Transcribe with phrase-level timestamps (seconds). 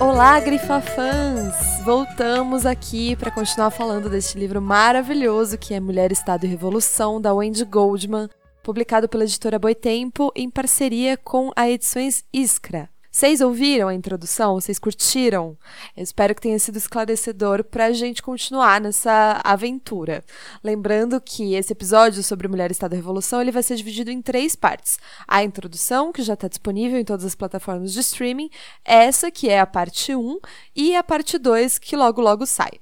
[0.00, 1.84] Olá, Grifa fãs!
[1.84, 7.34] Voltamos aqui para continuar falando deste livro maravilhoso que é Mulher, Estado e Revolução, da
[7.34, 8.26] Wendy Goldman,
[8.62, 12.88] publicado pela editora Boitempo em parceria com a Edições Iskra.
[13.12, 14.54] Vocês ouviram a introdução?
[14.54, 15.58] Vocês curtiram?
[15.96, 20.24] Eu espero que tenha sido esclarecedor para a gente continuar nessa aventura.
[20.62, 24.54] Lembrando que esse episódio sobre Mulher Estado e Revolução ele vai ser dividido em três
[24.54, 24.96] partes.
[25.26, 28.48] A introdução, que já está disponível em todas as plataformas de streaming,
[28.84, 30.38] essa que é a parte 1
[30.76, 32.78] e a parte 2 que logo logo sai.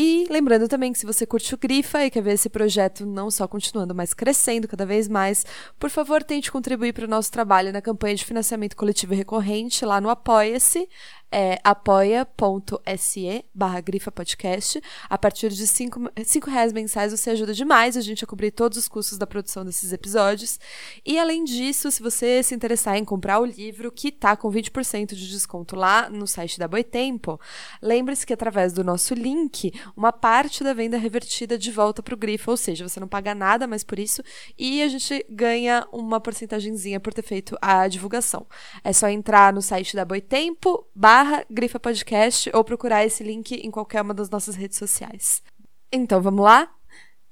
[0.00, 3.32] E lembrando também que se você curte o Grifa e quer ver esse projeto não
[3.32, 5.44] só continuando, mas crescendo cada vez mais,
[5.76, 10.00] por favor, tente contribuir para o nosso trabalho na campanha de financiamento coletivo recorrente lá
[10.00, 10.88] no Apoia-se
[11.30, 14.80] é apoia.se barra grifa podcast.
[15.08, 18.88] A partir de 5 reais mensais você ajuda demais a gente a cobrir todos os
[18.88, 20.58] custos da produção desses episódios.
[21.04, 25.14] E além disso, se você se interessar em comprar o livro, que tá com 20%
[25.14, 27.38] de desconto lá no site da Boitempo,
[27.82, 32.14] lembre-se que através do nosso link, uma parte da venda é revertida de volta para
[32.14, 34.22] o Grifa, ou seja, você não paga nada mais por isso
[34.58, 38.46] e a gente ganha uma porcentagemzinha por ter feito a divulgação.
[38.82, 43.52] É só entrar no site da Boitempo, barra barra Grifa Podcast ou procurar esse link
[43.52, 45.42] em qualquer uma das nossas redes sociais.
[45.90, 46.72] Então vamos lá?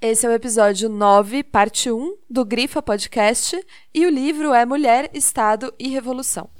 [0.00, 3.56] Esse é o episódio 9, parte 1 do Grifa Podcast
[3.94, 6.50] e o livro é Mulher, Estado e Revolução.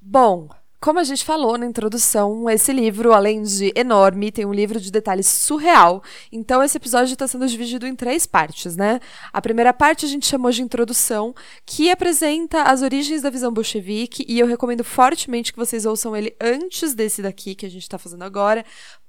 [0.00, 0.48] Bom,
[0.80, 4.90] como a gente falou na introdução, esse livro, além de enorme, tem um livro de
[4.90, 6.02] detalhes surreal.
[6.30, 9.00] Então, esse episódio está sendo dividido em três partes, né?
[9.32, 14.24] A primeira parte a gente chamou de introdução, que apresenta as origens da visão bolchevique,
[14.28, 17.98] e eu recomendo fortemente que vocês ouçam ele antes desse daqui que a gente está
[17.98, 18.64] fazendo agora,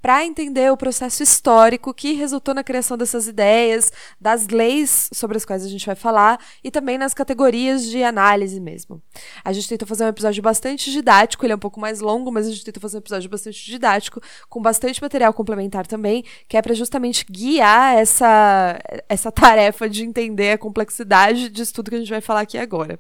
[0.08, 3.92] para entender o processo histórico que resultou na criação dessas ideias,
[4.22, 8.58] das leis sobre as quais a gente vai falar e também nas categorias de análise
[8.62, 9.02] mesmo.
[9.44, 12.48] A gente tentou fazer um episódio bastante didático, ele é um pouco mais longo, mas
[12.48, 16.62] a gente tentou fazer um episódio bastante didático, com bastante material complementar também, que é
[16.62, 18.80] para justamente guiar essa,
[19.10, 22.98] essa tarefa de entender a complexidade disso tudo que a gente vai falar aqui agora.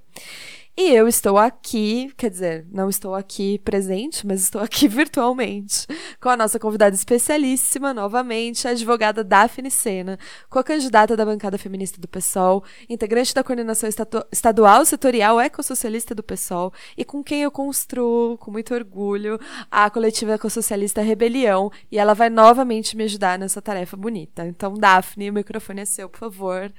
[0.79, 5.87] E eu estou aqui, quer dizer, não estou aqui presente, mas estou aqui virtualmente,
[6.21, 11.57] com a nossa convidada especialíssima, novamente, a advogada Daphne Sena, com a candidata da bancada
[11.57, 13.89] feminista do PSOL, integrante da coordenação
[14.31, 19.39] estadual setorial ecossocialista do PSOL, e com quem eu construo, com muito orgulho,
[19.71, 24.45] a coletiva ecossocialista Rebelião, e ela vai novamente me ajudar nessa tarefa bonita.
[24.45, 26.71] Então, Daphne, o microfone é seu, por favor.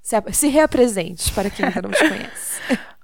[0.00, 2.60] Se, se reapresente para quem ainda não te conhece.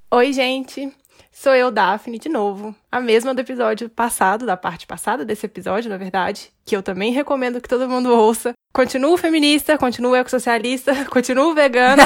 [0.08, 0.94] Oi, gente!
[1.32, 2.72] Sou eu, Daphne, de novo.
[2.92, 7.12] A mesma do episódio passado, da parte passada desse episódio, na verdade, que eu também
[7.12, 8.53] recomendo que todo mundo ouça.
[8.75, 12.03] Continuo feminista, continuo ecossocialista, continuo vegana.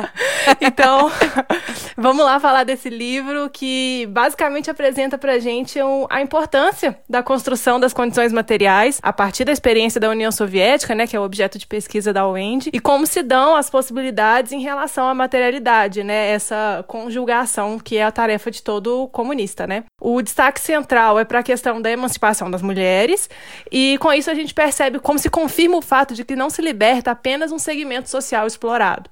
[0.60, 1.10] então,
[1.96, 7.80] vamos lá falar desse livro que basicamente apresenta pra gente um, a importância da construção
[7.80, 11.56] das condições materiais a partir da experiência da União Soviética, né, que é o objeto
[11.56, 16.30] de pesquisa da UEND, e como se dão as possibilidades em relação à materialidade, né,
[16.30, 19.84] essa conjugação que é a tarefa de todo comunista, né.
[19.98, 23.30] O destaque central é para a questão da emancipação das mulheres
[23.70, 26.50] e com isso a gente percebe como se confirma o fato fato de que não
[26.50, 29.08] se liberta apenas um segmento social explorado.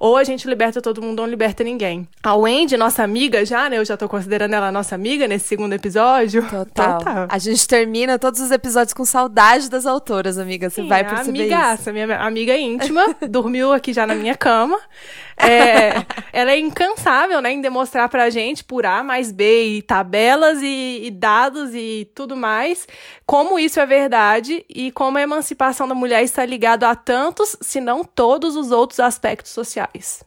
[0.00, 2.08] Ou a gente liberta todo mundo ou não liberta ninguém.
[2.22, 3.78] A Wendy, nossa amiga já, né?
[3.78, 6.42] Eu já tô considerando ela nossa amiga nesse segundo episódio.
[6.48, 6.98] Total.
[6.98, 7.26] Total.
[7.28, 10.68] A gente termina todos os episódios com saudade das autoras, amiga.
[10.68, 11.92] Você Sim, vai perceber amigaça, isso.
[11.92, 14.78] minha amiga íntima, dormiu aqui já na minha cama.
[15.36, 20.60] É, ela é incansável, né, em demonstrar pra gente, por A mais B, e tabelas
[20.62, 22.86] e, e dados e tudo mais,
[23.26, 24.21] como isso é verdade
[24.68, 29.00] e como a emancipação da mulher está ligado a tantos, se não todos os outros
[29.00, 30.24] aspectos sociais.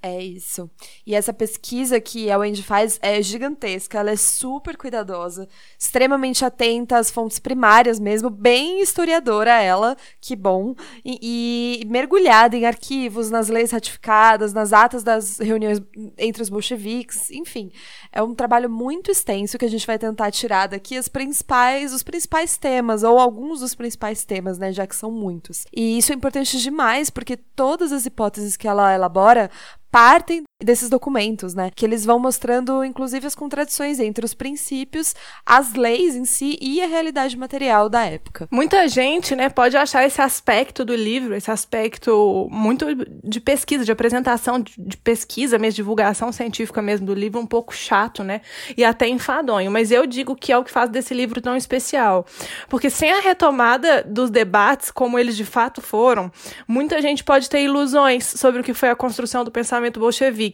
[0.00, 0.70] É isso.
[1.04, 6.98] E essa pesquisa que a Wendy faz é gigantesca, ela é super cuidadosa, extremamente atenta
[6.98, 10.74] às fontes primárias mesmo, bem historiadora ela, que bom,
[11.04, 15.82] e, e mergulhada em arquivos, nas leis ratificadas, nas atas das reuniões
[16.16, 17.72] entre os bolcheviques, enfim.
[18.12, 22.04] É um trabalho muito extenso que a gente vai tentar tirar daqui as principais, os
[22.04, 25.64] principais temas, ou alguns dos principais temas, né, já que são muitos.
[25.74, 29.50] E isso é importante demais, porque todas as hipóteses que ela elabora
[29.90, 31.70] partem desses documentos, né?
[31.72, 35.14] Que eles vão mostrando, inclusive, as contradições entre os princípios,
[35.46, 38.48] as leis em si e a realidade material da época.
[38.50, 42.86] Muita gente, né, pode achar esse aspecto do livro, esse aspecto muito
[43.22, 48.24] de pesquisa, de apresentação de pesquisa, mesmo divulgação científica mesmo do livro, um pouco chato,
[48.24, 48.40] né?
[48.76, 49.70] E até enfadonho.
[49.70, 52.26] Mas eu digo que é o que faz desse livro tão especial.
[52.68, 56.32] Porque sem a retomada dos debates, como eles de fato foram,
[56.66, 60.47] muita gente pode ter ilusões sobre o que foi a construção do pensamento bolchevique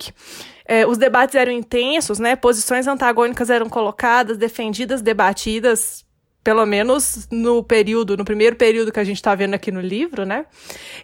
[0.66, 2.34] É, os debates eram intensos, né?
[2.36, 6.04] Posições antagônicas eram colocadas, defendidas, debatidas,
[6.44, 10.26] pelo menos no período, no primeiro período que a gente está vendo aqui no livro,
[10.26, 10.44] né?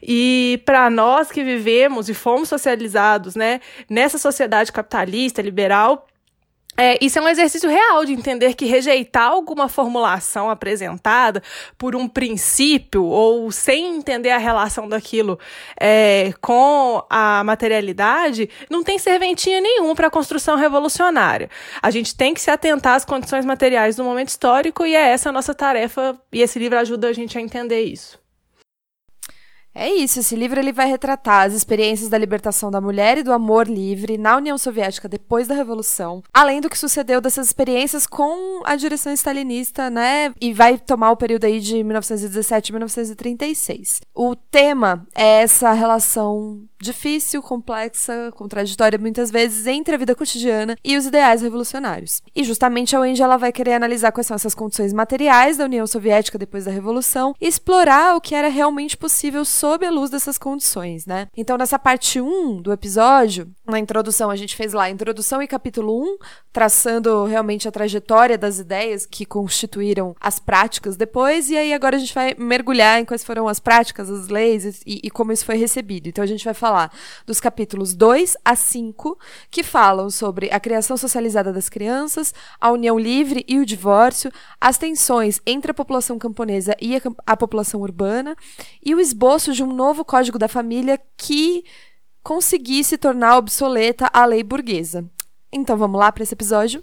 [0.02, 6.06] E para nós que vivemos e fomos socializados, né, nessa sociedade capitalista, liberal,
[6.80, 11.42] é, isso é um exercício real de entender que rejeitar alguma formulação apresentada
[11.76, 15.38] por um princípio ou sem entender a relação daquilo
[15.78, 21.50] é, com a materialidade não tem serventia nenhuma para a construção revolucionária.
[21.82, 25.28] A gente tem que se atentar às condições materiais do momento histórico e é essa
[25.28, 28.19] a nossa tarefa e esse livro ajuda a gente a entender isso.
[29.74, 33.32] É isso, esse livro ele vai retratar as experiências da libertação da mulher e do
[33.32, 38.62] amor livre na União Soviética depois da Revolução, além do que sucedeu dessas experiências com
[38.64, 40.34] a direção stalinista, né?
[40.40, 44.00] E vai tomar o período aí de 1917 a 1936.
[44.14, 50.96] O tema é essa relação difícil, complexa, contraditória muitas vezes entre a vida cotidiana e
[50.96, 52.22] os ideais revolucionários.
[52.34, 55.86] E justamente a Wendy ela vai querer analisar quais são essas condições materiais da União
[55.86, 60.38] Soviética depois da Revolução e explorar o que era realmente possível sob a luz dessas
[60.38, 61.28] condições, né?
[61.36, 66.02] Então, nessa parte 1 do episódio, na introdução, a gente fez lá introdução e capítulo
[66.02, 66.16] 1,
[66.52, 71.98] traçando realmente a trajetória das ideias que constituíram as práticas depois, e aí agora a
[71.98, 75.56] gente vai mergulhar em quais foram as práticas, as leis e, e como isso foi
[75.56, 76.08] recebido.
[76.08, 76.69] Então, a gente vai falar
[77.26, 79.18] dos capítulos 2 a 5,
[79.50, 84.30] que falam sobre a criação socializada das crianças, a união livre e o divórcio,
[84.60, 88.36] as tensões entre a população camponesa e a, a população urbana,
[88.84, 91.64] e o esboço de um novo código da família que
[92.22, 95.04] conseguisse tornar obsoleta a lei burguesa.
[95.52, 96.82] Então vamos lá para esse episódio?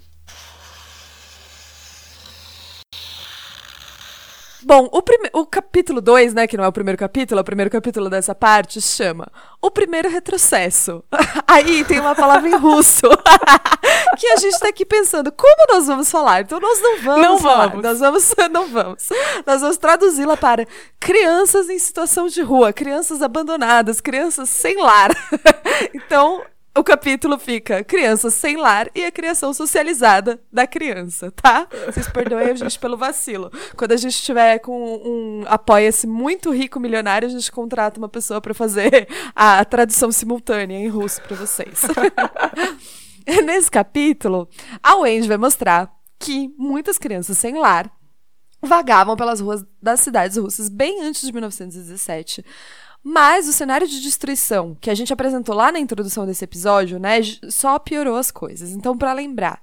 [4.63, 7.69] Bom, o, o capítulo 2, né, que não é o primeiro capítulo, é o primeiro
[7.69, 9.27] capítulo dessa parte, chama
[9.62, 11.04] O Primeiro Retrocesso.
[11.48, 13.07] Aí tem uma palavra em russo.
[14.18, 16.42] que a gente tá aqui pensando, como nós vamos falar?
[16.42, 17.68] Então nós não vamos não falar.
[17.68, 17.83] Vamos.
[17.83, 19.09] Nós vamos, não vamos.
[19.45, 20.65] Nós vamos traduzi-la para
[21.00, 25.12] crianças em situação de rua, crianças abandonadas, crianças sem lar.
[25.94, 26.42] então,
[26.78, 31.68] o capítulo fica crianças sem lar e a criação socializada da criança, tá?
[31.86, 33.52] Vocês perdoem a gente pelo vacilo.
[33.76, 38.40] Quando a gente tiver com um apoia-se muito rico milionário, a gente contrata uma pessoa
[38.40, 41.82] para fazer a tradução simultânea em russo para vocês.
[43.44, 44.48] Nesse capítulo,
[44.82, 47.92] a Wendy vai mostrar que muitas crianças sem lar
[48.62, 52.44] vagavam pelas ruas das cidades russas bem antes de 1917
[53.09, 57.21] mas o cenário de destruição que a gente apresentou lá na introdução desse episódio, né,
[57.50, 58.71] só piorou as coisas.
[58.71, 59.62] Então, para lembrar,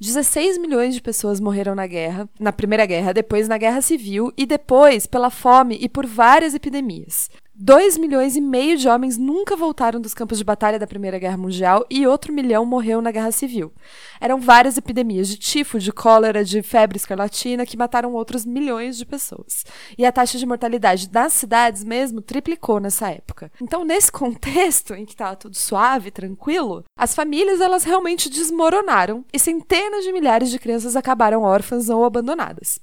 [0.00, 4.46] 16 milhões de pessoas morreram na guerra, na Primeira Guerra, depois na Guerra Civil e
[4.46, 7.28] depois pela fome e por várias epidemias.
[7.58, 11.38] 2 milhões e meio de homens nunca voltaram dos campos de batalha da Primeira Guerra
[11.38, 13.72] Mundial e outro milhão morreu na Guerra Civil.
[14.20, 19.06] Eram várias epidemias de tifo, de cólera, de febre escarlatina que mataram outros milhões de
[19.06, 19.64] pessoas.
[19.96, 23.50] E a taxa de mortalidade das cidades mesmo triplicou nessa época.
[23.62, 29.38] Então, nesse contexto em que estava tudo suave, tranquilo, as famílias elas realmente desmoronaram e
[29.38, 32.78] centenas de milhares de crianças acabaram órfãs ou abandonadas.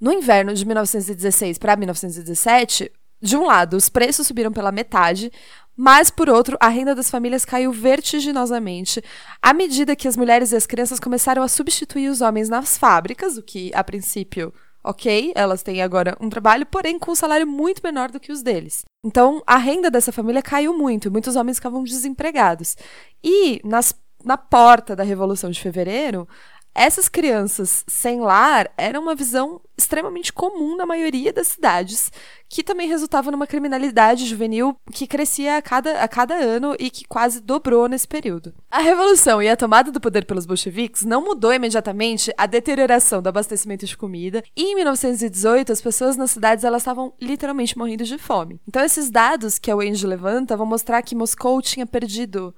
[0.00, 2.90] No inverno de 1916 para 1917,
[3.24, 5.32] de um lado, os preços subiram pela metade,
[5.74, 9.02] mas, por outro, a renda das famílias caiu vertiginosamente
[9.40, 13.38] à medida que as mulheres e as crianças começaram a substituir os homens nas fábricas,
[13.38, 14.52] o que, a princípio,
[14.84, 18.42] ok, elas têm agora um trabalho, porém com um salário muito menor do que os
[18.42, 18.84] deles.
[19.02, 22.76] Então, a renda dessa família caiu muito, muitos homens ficavam desempregados.
[23.24, 26.28] E, nas, na porta da Revolução de Fevereiro,
[26.74, 32.10] essas crianças sem lar eram uma visão extremamente comum na maioria das cidades,
[32.48, 37.04] que também resultava numa criminalidade juvenil que crescia a cada, a cada ano e que
[37.06, 38.54] quase dobrou nesse período.
[38.70, 43.28] A revolução e a tomada do poder pelos bolcheviques não mudou imediatamente a deterioração do
[43.28, 48.18] abastecimento de comida, e em 1918 as pessoas nas cidades elas estavam literalmente morrendo de
[48.18, 48.60] fome.
[48.68, 52.54] Então esses dados que a Wendy levanta vão mostrar que Moscou tinha perdido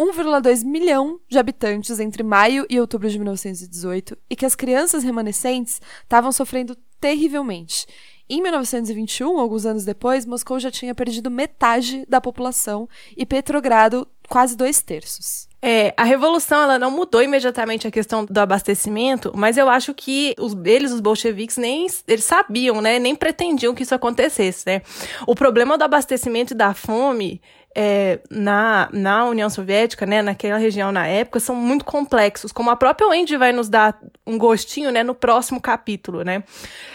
[0.00, 5.78] 1,2 milhão de habitantes entre maio e outubro de 1918 e que as crianças remanescentes
[6.02, 7.86] estavam sofrendo terrivelmente.
[8.26, 14.56] Em 1921, alguns anos depois, Moscou já tinha perdido metade da população e Petrogrado quase
[14.56, 15.48] dois terços.
[15.60, 20.34] É, a revolução ela não mudou imediatamente a questão do abastecimento, mas eu acho que
[20.38, 24.80] os, eles, os bolcheviques, nem eles sabiam, né, nem pretendiam que isso acontecesse, né?
[25.26, 27.42] O problema do abastecimento e da fome
[27.76, 32.76] é, na, na União Soviética, né, naquela região na época, são muito complexos, como a
[32.76, 36.42] própria Wendy vai nos dar um gostinho, né, no próximo capítulo, né,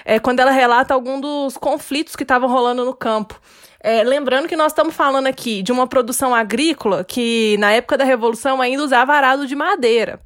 [0.03, 3.39] é, quando ela relata algum dos conflitos que estavam rolando no campo.
[3.87, 8.03] É, lembrando que nós estamos falando aqui de uma produção agrícola que, na época da
[8.03, 10.19] Revolução, ainda usava arado de madeira.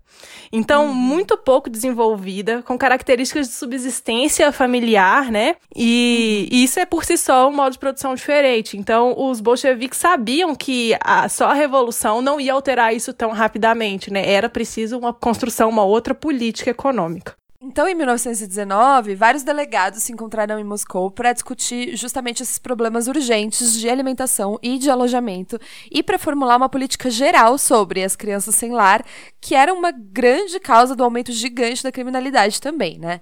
[0.49, 0.93] Então, uhum.
[0.93, 5.57] muito pouco desenvolvida, com características de subsistência familiar, né?
[5.75, 6.57] E, uhum.
[6.57, 8.77] isso é por si só um modo de produção diferente.
[8.77, 14.09] Então, os bolcheviques sabiam que a, só a revolução não ia alterar isso tão rapidamente,
[14.09, 14.25] né?
[14.25, 17.35] Era preciso uma construção, uma outra política econômica.
[17.61, 23.77] Então, em 1919, vários delegados se encontraram em Moscou para discutir justamente esses problemas urgentes
[23.77, 25.59] de alimentação e de alojamento
[25.91, 29.03] e para formular uma política geral sobre as crianças sem lar,
[29.41, 33.19] que era uma grande causa do aumento gigante da criminalidade também, né?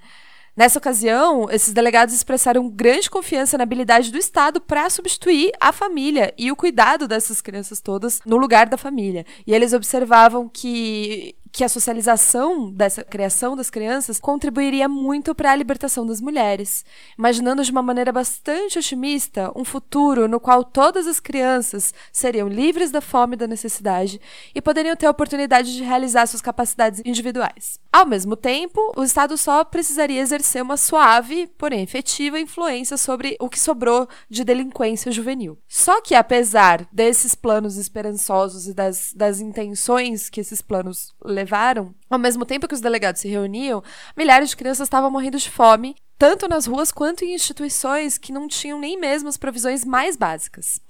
[0.55, 6.31] Nessa ocasião, esses delegados expressaram grande confiança na habilidade do Estado para substituir a família
[6.37, 9.25] e o cuidado dessas crianças todas no lugar da família.
[9.45, 15.55] E eles observavam que que a socialização dessa criação das crianças contribuiria muito para a
[15.55, 16.85] libertação das mulheres,
[17.17, 22.91] imaginando de uma maneira bastante otimista um futuro no qual todas as crianças seriam livres
[22.91, 24.21] da fome e da necessidade
[24.53, 27.79] e poderiam ter a oportunidade de realizar suas capacidades individuais.
[27.91, 33.49] Ao mesmo tempo, o Estado só precisaria exercer uma suave, porém efetiva influência sobre o
[33.49, 35.57] que sobrou de delinquência juvenil.
[35.67, 41.95] Só que, apesar desses planos esperançosos e das, das intenções que esses planos levaram levaram,
[42.09, 43.81] ao mesmo tempo que os delegados se reuniam,
[44.17, 48.47] milhares de crianças estavam morrendo de fome, tanto nas ruas quanto em instituições que não
[48.47, 50.81] tinham nem mesmo as provisões mais básicas.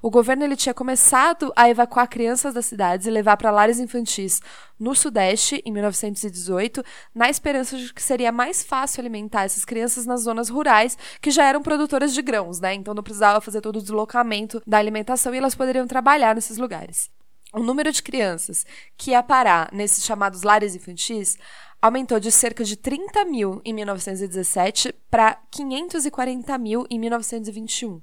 [0.00, 4.40] O governo ele tinha começado a evacuar crianças das cidades e levar para lares infantis
[4.78, 6.82] no Sudeste, em 1918,
[7.14, 11.44] na esperança de que seria mais fácil alimentar essas crianças nas zonas rurais, que já
[11.44, 12.72] eram produtoras de grãos, né?
[12.72, 17.10] Então não precisava fazer todo o deslocamento da alimentação e elas poderiam trabalhar nesses lugares
[17.52, 21.38] o número de crianças que ia parar nesses chamados lares infantis
[21.80, 28.00] aumentou de cerca de 30 mil em 1917 para 540 mil em 1921.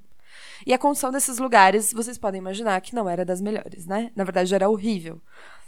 [0.65, 4.11] E a condição desses lugares, vocês podem imaginar que não era das melhores, né?
[4.15, 5.21] Na verdade, era horrível.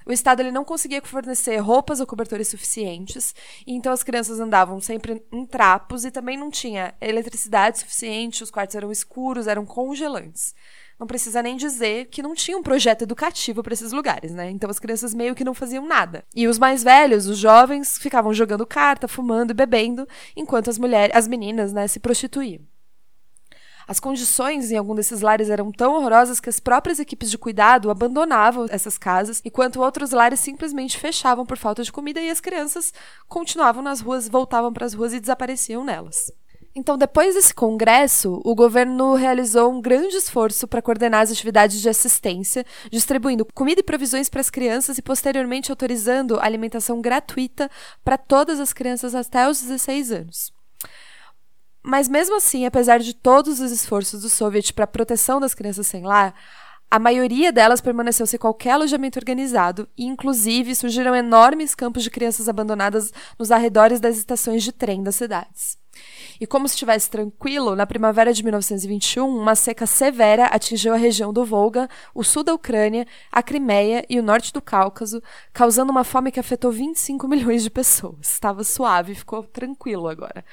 [0.06, 3.34] O Estado ele não conseguia fornecer roupas ou cobertores suficientes,
[3.66, 8.76] então as crianças andavam sempre em trapos e também não tinha eletricidade suficiente, os quartos
[8.76, 10.54] eram escuros, eram congelantes
[11.00, 14.50] não precisa nem dizer que não tinha um projeto educativo para esses lugares, né?
[14.50, 16.24] Então as crianças meio que não faziam nada.
[16.36, 21.16] E os mais velhos, os jovens, ficavam jogando carta, fumando e bebendo, enquanto as mulheres,
[21.16, 22.62] as meninas, né, se prostituíam.
[23.88, 27.92] As condições em algum desses lares eram tão horrorosas que as próprias equipes de cuidado
[27.92, 32.92] abandonavam essas casas, enquanto outros lares simplesmente fechavam por falta de comida e as crianças
[33.28, 36.32] continuavam nas ruas, voltavam para as ruas e desapareciam nelas.
[36.78, 41.88] Então, depois desse congresso, o governo realizou um grande esforço para coordenar as atividades de
[41.88, 47.72] assistência, distribuindo comida e provisões para as crianças e posteriormente autorizando alimentação gratuita
[48.04, 50.54] para todas as crianças até os 16 anos.
[51.82, 55.88] Mas mesmo assim, apesar de todos os esforços do Soviet para a proteção das crianças
[55.88, 56.36] sem lar,
[56.92, 62.50] a maioria delas permaneceu sem qualquer alojamento organizado e, inclusive, surgiram enormes campos de crianças
[62.50, 65.85] abandonadas nos arredores das estações de trem das cidades.
[66.40, 71.32] E como se estivesse tranquilo, na primavera de 1921, uma seca severa atingiu a região
[71.32, 75.22] do Volga, o sul da Ucrânia, a Crimeia e o norte do Cáucaso,
[75.54, 78.30] causando uma fome que afetou 25 milhões de pessoas.
[78.30, 80.44] Estava suave, ficou tranquilo agora.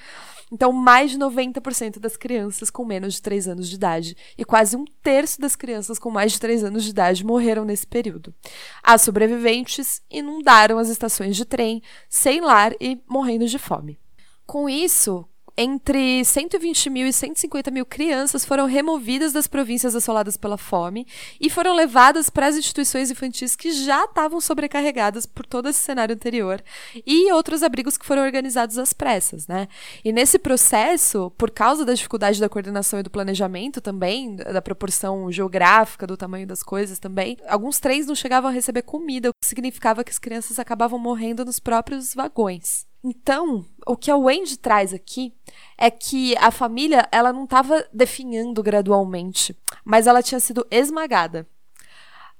[0.52, 4.76] Então, mais de 90% das crianças com menos de 3 anos de idade e quase
[4.76, 8.34] um terço das crianças com mais de 3 anos de idade morreram nesse período.
[8.82, 13.98] As sobreviventes inundaram as estações de trem, sem lar e morrendo de fome.
[14.44, 20.56] Com isso, entre 120 mil e 150 mil crianças foram removidas das províncias assoladas pela
[20.56, 21.06] fome
[21.40, 26.14] e foram levadas para as instituições infantis que já estavam sobrecarregadas por todo esse cenário
[26.14, 26.62] anterior
[27.06, 29.68] e outros abrigos que foram organizados às pressas, né?
[30.04, 35.30] E nesse processo, por causa da dificuldade da coordenação e do planejamento também, da proporção
[35.30, 39.48] geográfica, do tamanho das coisas também, alguns trens não chegavam a receber comida, o que
[39.48, 42.91] significava que as crianças acabavam morrendo nos próprios vagões.
[43.04, 45.34] Então, o que a Wendy traz aqui
[45.76, 51.46] é que a família ela não estava definhando gradualmente, mas ela tinha sido esmagada.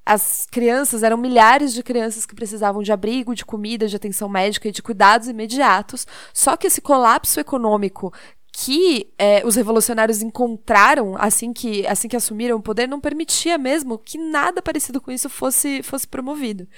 [0.04, 4.68] As crianças eram milhares de crianças que precisavam de abrigo, de comida, de atenção médica
[4.68, 6.06] e de cuidados imediatos.
[6.32, 8.12] Só que esse colapso econômico
[8.52, 13.96] que é, os revolucionários encontraram assim que assim que assumiram o poder não permitia mesmo
[13.96, 16.68] que nada parecido com isso fosse fosse promovido.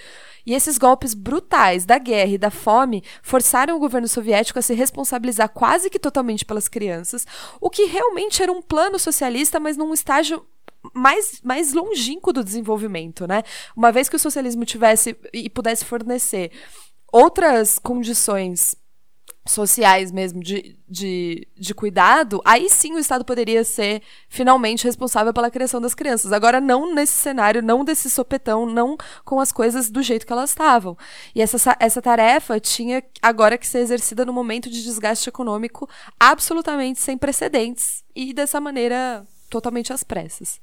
[0.47, 4.75] E esses golpes brutais da guerra e da fome forçaram o governo soviético a se
[4.75, 7.27] responsabilizar quase que totalmente pelas crianças,
[7.61, 10.45] o que realmente era um plano socialista, mas num estágio
[10.93, 13.43] mais, mais longínquo do desenvolvimento, né?
[13.75, 16.53] Uma vez que o socialismo tivesse e pudesse fornecer
[17.11, 18.77] outras condições
[19.47, 25.51] sociais mesmo de, de, de cuidado, aí sim o Estado poderia ser finalmente responsável pela
[25.51, 26.33] criação das crianças.
[26.33, 30.51] Agora, não nesse cenário, não desse sopetão, não com as coisas do jeito que elas
[30.51, 30.97] estavam.
[31.35, 37.01] E essa, essa tarefa tinha agora que ser exercida no momento de desgaste econômico absolutamente
[37.01, 40.61] sem precedentes e dessa maneira totalmente às pressas.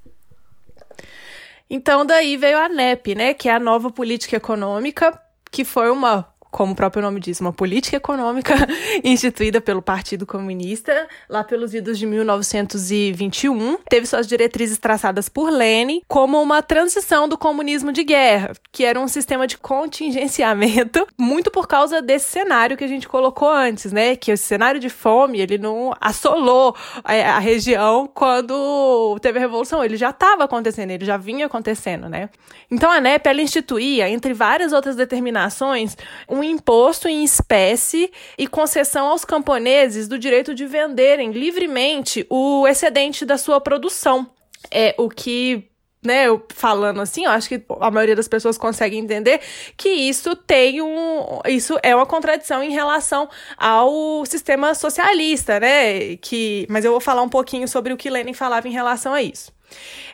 [1.70, 5.18] Então, daí veio a NEP, né, que é a nova política econômica,
[5.50, 8.54] que foi uma como o próprio nome diz, uma política econômica
[9.04, 13.78] instituída pelo Partido Comunista lá pelos idos de 1921.
[13.90, 19.00] Teve suas diretrizes traçadas por Lenin como uma transição do comunismo de guerra, que era
[19.00, 24.16] um sistema de contingenciamento, muito por causa desse cenário que a gente colocou antes, né?
[24.18, 29.84] Que esse cenário de fome, ele não assolou a, a região quando teve a revolução,
[29.84, 32.30] ele já estava acontecendo, ele já vinha acontecendo, né?
[32.70, 35.96] Então a NEP ela instituía, entre várias outras determinações,
[36.28, 42.68] um um imposto em espécie e concessão aos camponeses do direito de venderem livremente o
[42.68, 44.30] excedente da sua produção.
[44.70, 45.68] É o que
[46.04, 49.40] né, eu falando assim, eu acho que a maioria das pessoas consegue entender
[49.78, 56.66] que isso tem um, isso é uma contradição em relação ao sistema socialista, né, que,
[56.70, 59.54] mas eu vou falar um pouquinho sobre o que Lenin falava em relação a isso.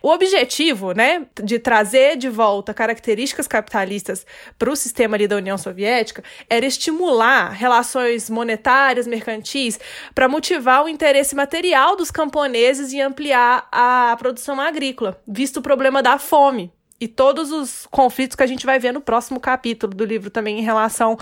[0.02, 4.26] O objetivo, né, de trazer de volta características capitalistas
[4.58, 9.80] para o sistema ali da União Soviética era estimular relações monetárias, mercantis,
[10.14, 16.02] para motivar o interesse material dos camponeses e ampliar a produção agrícola, visto o problema
[16.04, 20.04] da fome, e todos os conflitos que a gente vai ver no próximo capítulo do
[20.04, 21.18] livro também em relação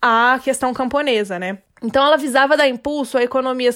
[0.00, 1.58] à questão camponesa, né?
[1.82, 3.18] Então ela visava dar impulso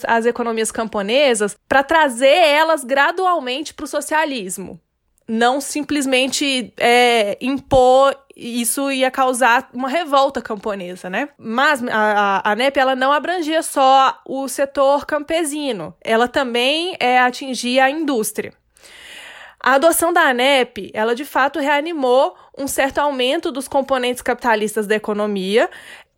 [0.06, 4.80] às economias camponesas para trazer elas gradualmente para o socialismo.
[5.26, 11.28] Não simplesmente é, impor isso ia causar uma revolta camponesa, né?
[11.36, 17.18] Mas a, a, a NEP ela não abrangia só o setor campesino, ela também é,
[17.18, 18.54] atingia a indústria.
[19.60, 24.94] A adoção da ANEP, ela de fato reanimou um certo aumento dos componentes capitalistas da
[24.94, 25.68] economia,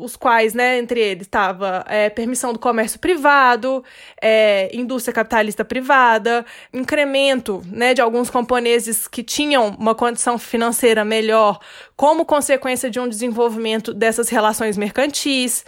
[0.01, 3.85] os quais, né, entre eles estava é, permissão do comércio privado,
[4.21, 11.61] é, indústria capitalista privada, incremento, né, de alguns camponeses que tinham uma condição financeira melhor,
[11.97, 15.65] como consequência de um desenvolvimento dessas relações mercantis,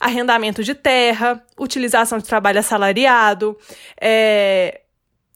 [0.00, 3.56] arrendamento de terra, utilização de trabalho assalariado,
[4.00, 4.80] é,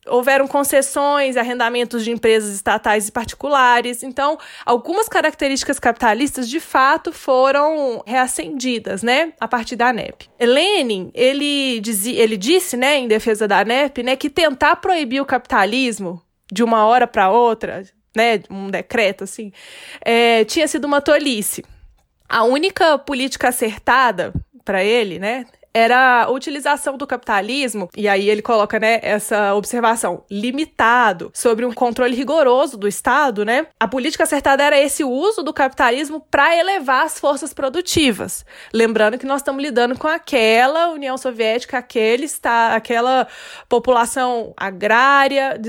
[0.07, 4.03] houveram concessões, arrendamentos de empresas estatais e particulares.
[4.03, 10.29] Então, algumas características capitalistas de fato foram reacendidas, né, a partir da ANEP.
[10.41, 15.27] Lenin, ele, dizia, ele disse, né, em defesa da ANEP, né, que tentar proibir o
[15.27, 17.85] capitalismo de uma hora para outra,
[18.17, 19.53] né, um decreto assim,
[20.01, 21.65] é, tinha sido uma tolice.
[22.29, 24.33] A única política acertada
[24.65, 30.25] para ele, né, era a utilização do capitalismo, e aí ele coloca, né, essa observação,
[30.31, 33.67] limitado, sobre um controle rigoroso do Estado, né?
[33.79, 38.45] A política acertada era esse uso do capitalismo para elevar as forças produtivas.
[38.73, 43.27] Lembrando que nós estamos lidando com aquela União Soviética, aquele está, aquela
[43.69, 45.61] população agrária,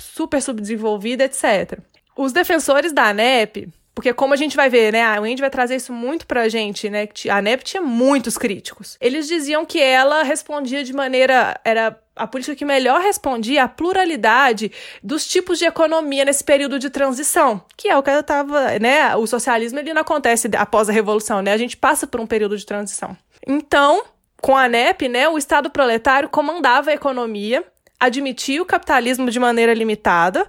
[0.00, 1.80] super subdesenvolvida, etc.
[2.16, 5.74] Os defensores da ANEP porque como a gente vai ver, né, a Wendy vai trazer
[5.74, 8.96] isso muito pra gente, né, a NEP tinha muitos críticos.
[9.00, 14.70] Eles diziam que ela respondia de maneira era a política que melhor respondia à pluralidade
[15.02, 19.16] dos tipos de economia nesse período de transição, que é o que eu tava, né,
[19.16, 21.52] o socialismo ele não acontece após a revolução, né?
[21.52, 23.16] A gente passa por um período de transição.
[23.44, 24.04] Então,
[24.40, 27.64] com a NEP, né, o Estado proletário comandava a economia,
[27.98, 30.46] admitia o capitalismo de maneira limitada,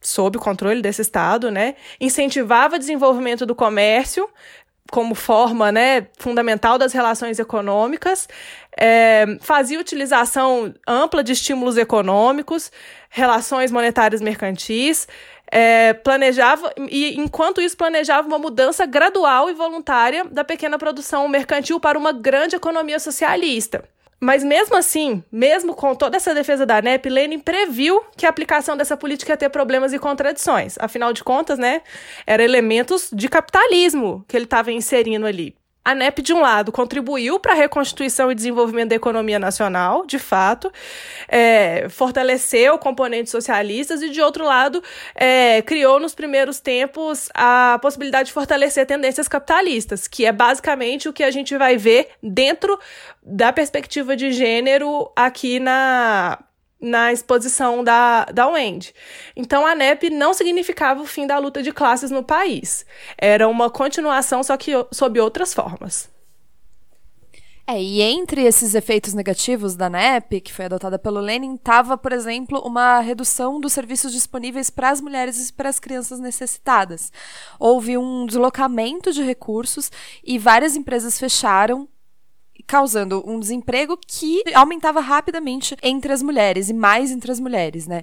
[0.00, 4.28] sob o controle desse Estado, né, incentivava o desenvolvimento do comércio
[4.90, 8.26] como forma né, fundamental das relações econômicas,
[8.76, 12.72] é, fazia utilização ampla de estímulos econômicos,
[13.10, 15.06] relações monetárias mercantis,
[15.50, 21.80] é, planejava, e enquanto isso planejava uma mudança gradual e voluntária da pequena produção mercantil
[21.80, 23.84] para uma grande economia socialista.
[24.20, 28.76] Mas mesmo assim, mesmo com toda essa defesa da ANEP, Lenin previu que a aplicação
[28.76, 30.76] dessa política ia ter problemas e contradições.
[30.80, 31.82] Afinal de contas, né,
[32.26, 35.57] eram elementos de capitalismo que ele estava inserindo ali.
[35.88, 40.18] A NEP, de um lado, contribuiu para a reconstituição e desenvolvimento da economia nacional, de
[40.18, 40.70] fato,
[41.26, 48.26] é, fortaleceu componentes socialistas, e, de outro lado, é, criou nos primeiros tempos a possibilidade
[48.26, 52.78] de fortalecer tendências capitalistas, que é basicamente o que a gente vai ver dentro
[53.22, 56.38] da perspectiva de gênero aqui na,
[56.80, 58.94] na exposição da, da Wendy.
[59.34, 62.86] Então, a NEP não significava o fim da luta de classes no país.
[63.16, 66.08] Era uma continuação, só que sob outras formas.
[67.70, 72.14] É, e entre esses efeitos negativos da NEP, que foi adotada pelo Lenin, estava, por
[72.14, 77.12] exemplo, uma redução dos serviços disponíveis para as mulheres e para as crianças necessitadas.
[77.60, 79.90] Houve um deslocamento de recursos
[80.24, 81.86] e várias empresas fecharam
[82.68, 88.02] causando um desemprego que aumentava rapidamente entre as mulheres e mais entre as mulheres, né?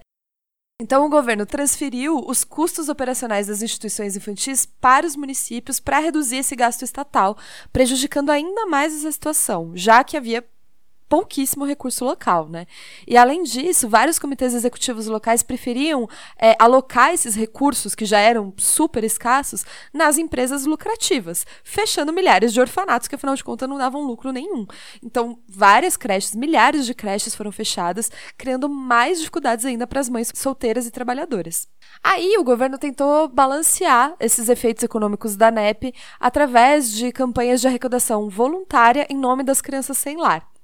[0.82, 6.38] Então, o governo transferiu os custos operacionais das instituições infantis para os municípios para reduzir
[6.38, 7.38] esse gasto estatal,
[7.72, 10.44] prejudicando ainda mais essa situação, já que havia
[11.08, 12.66] pouquíssimo recurso local, né?
[13.08, 16.08] E além disso, vários comitês executivos locais preferiam
[16.40, 22.60] é, alocar esses recursos que já eram super escassos nas empresas lucrativas, fechando milhares de
[22.60, 24.66] orfanatos que afinal de contas não davam lucro nenhum.
[25.04, 30.32] Então, várias creches, milhares de creches foram fechadas, criando mais dificuldades ainda para as mães
[30.34, 31.68] solteiras e trabalhadoras.
[32.04, 38.30] Aí o governo tentou balancear esses efeitos econômicos da NEP através de campanhas de arrecadação
[38.30, 40.55] voluntária em nome das crianças sem lar.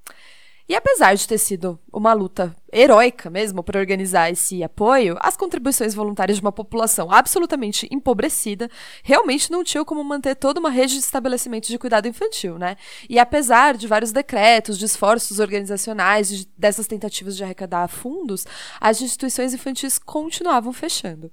[0.68, 5.94] E apesar de ter sido uma luta heróica mesmo para organizar esse apoio, as contribuições
[5.94, 8.70] voluntárias de uma população absolutamente empobrecida
[9.04, 12.78] realmente não tinham como manter toda uma rede de estabelecimentos de cuidado infantil, né?
[13.10, 18.46] E apesar de vários decretos, de esforços organizacionais, de, dessas tentativas de arrecadar fundos,
[18.80, 21.32] as instituições infantis continuavam fechando.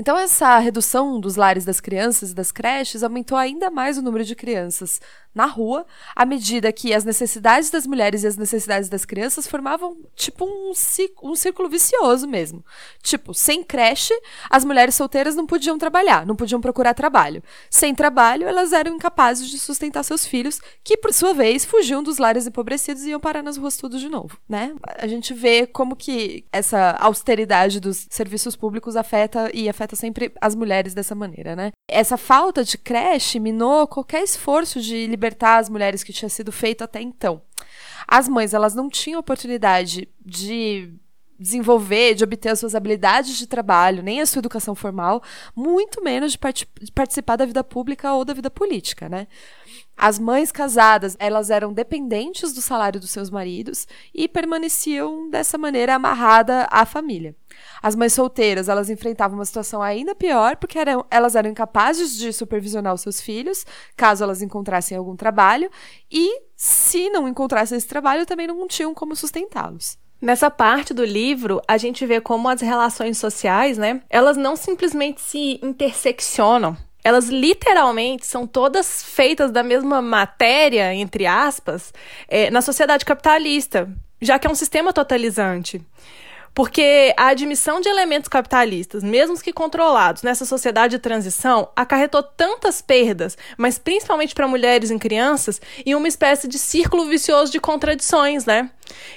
[0.00, 4.24] Então, essa redução dos lares das crianças e das creches aumentou ainda mais o número
[4.24, 5.00] de crianças
[5.34, 5.84] na rua,
[6.14, 10.72] à medida que as necessidades das mulheres e as necessidades das crianças formavam tipo um,
[11.22, 12.64] um círculo vicioso mesmo.
[13.02, 14.14] Tipo, sem creche,
[14.48, 17.42] as mulheres solteiras não podiam trabalhar, não podiam procurar trabalho.
[17.68, 22.18] Sem trabalho, elas eram incapazes de sustentar seus filhos, que por sua vez fugiam dos
[22.18, 24.74] lares empobrecidos e iam parar nas ruas tudo de novo, né?
[24.96, 30.54] A gente vê como que essa austeridade dos serviços públicos afeta e afeta sempre as
[30.54, 31.72] mulheres dessa maneira, né?
[31.88, 36.82] Essa falta de creche minou qualquer esforço de libertar as mulheres que tinha sido feito
[36.82, 37.42] até então.
[38.06, 40.92] As mães, elas não tinham oportunidade de
[41.38, 45.22] desenvolver, de obter as suas habilidades de trabalho, nem a sua educação formal,
[45.54, 49.28] muito menos de, part participar da vida pública ou da vida política, né?
[49.96, 55.94] As mães casadas, elas eram dependentes do salário dos seus maridos e permaneciam dessa maneira
[55.94, 57.34] amarrada à família.
[57.82, 62.32] As mães solteiras, elas enfrentavam uma situação ainda pior porque eram, elas eram incapazes de
[62.32, 65.70] supervisionar os seus filhos, caso elas encontrassem algum trabalho,
[66.10, 69.98] e se não encontrassem esse trabalho, também não tinham como sustentá-los.
[70.20, 75.20] Nessa parte do livro, a gente vê como as relações sociais, né, elas não simplesmente
[75.20, 81.94] se interseccionam, elas literalmente são todas feitas da mesma matéria, entre aspas,
[82.26, 83.88] é, na sociedade capitalista,
[84.20, 85.80] já que é um sistema totalizante.
[86.58, 92.82] Porque a admissão de elementos capitalistas, mesmo que controlados, nessa sociedade de transição, acarretou tantas
[92.82, 98.44] perdas, mas principalmente para mulheres e crianças, em uma espécie de círculo vicioso de contradições,
[98.44, 98.72] né?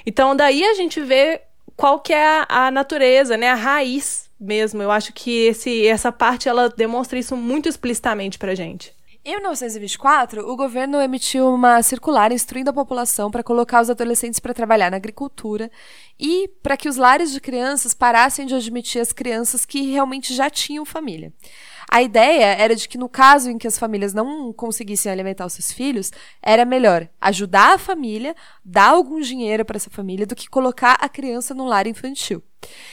[0.06, 1.40] Então, daí a gente vê
[1.76, 3.50] qual que é a, a natureza, né?
[3.50, 4.80] A raiz mesmo.
[4.80, 8.94] Eu acho que esse, essa parte ela demonstra isso muito explicitamente pra gente.
[9.24, 14.52] Em 1924, o governo emitiu uma circular instruindo a população para colocar os adolescentes para
[14.52, 15.70] trabalhar na agricultura
[16.22, 20.48] e para que os lares de crianças parassem de admitir as crianças que realmente já
[20.48, 21.32] tinham família.
[21.90, 25.54] A ideia era de que, no caso em que as famílias não conseguissem alimentar os
[25.54, 30.48] seus filhos, era melhor ajudar a família, dar algum dinheiro para essa família, do que
[30.48, 32.40] colocar a criança num lar infantil.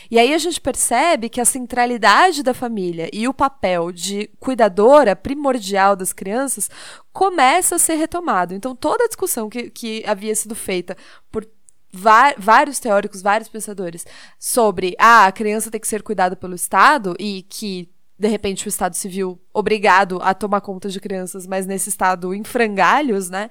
[0.10, 5.16] E aí a gente percebe que a centralidade da família e o papel de cuidadora
[5.16, 6.68] primordial das crianças
[7.14, 8.56] começa a ser retomado.
[8.56, 10.98] Então, toda a discussão que, que havia sido feita
[11.32, 11.48] por
[11.92, 14.06] vários teóricos, vários pensadores,
[14.38, 18.70] sobre ah, a criança tem que ser cuidada pelo Estado e que de repente o
[18.70, 23.50] Estado civil obrigado a tomar conta de crianças, mas nesse estado em frangalhos, né?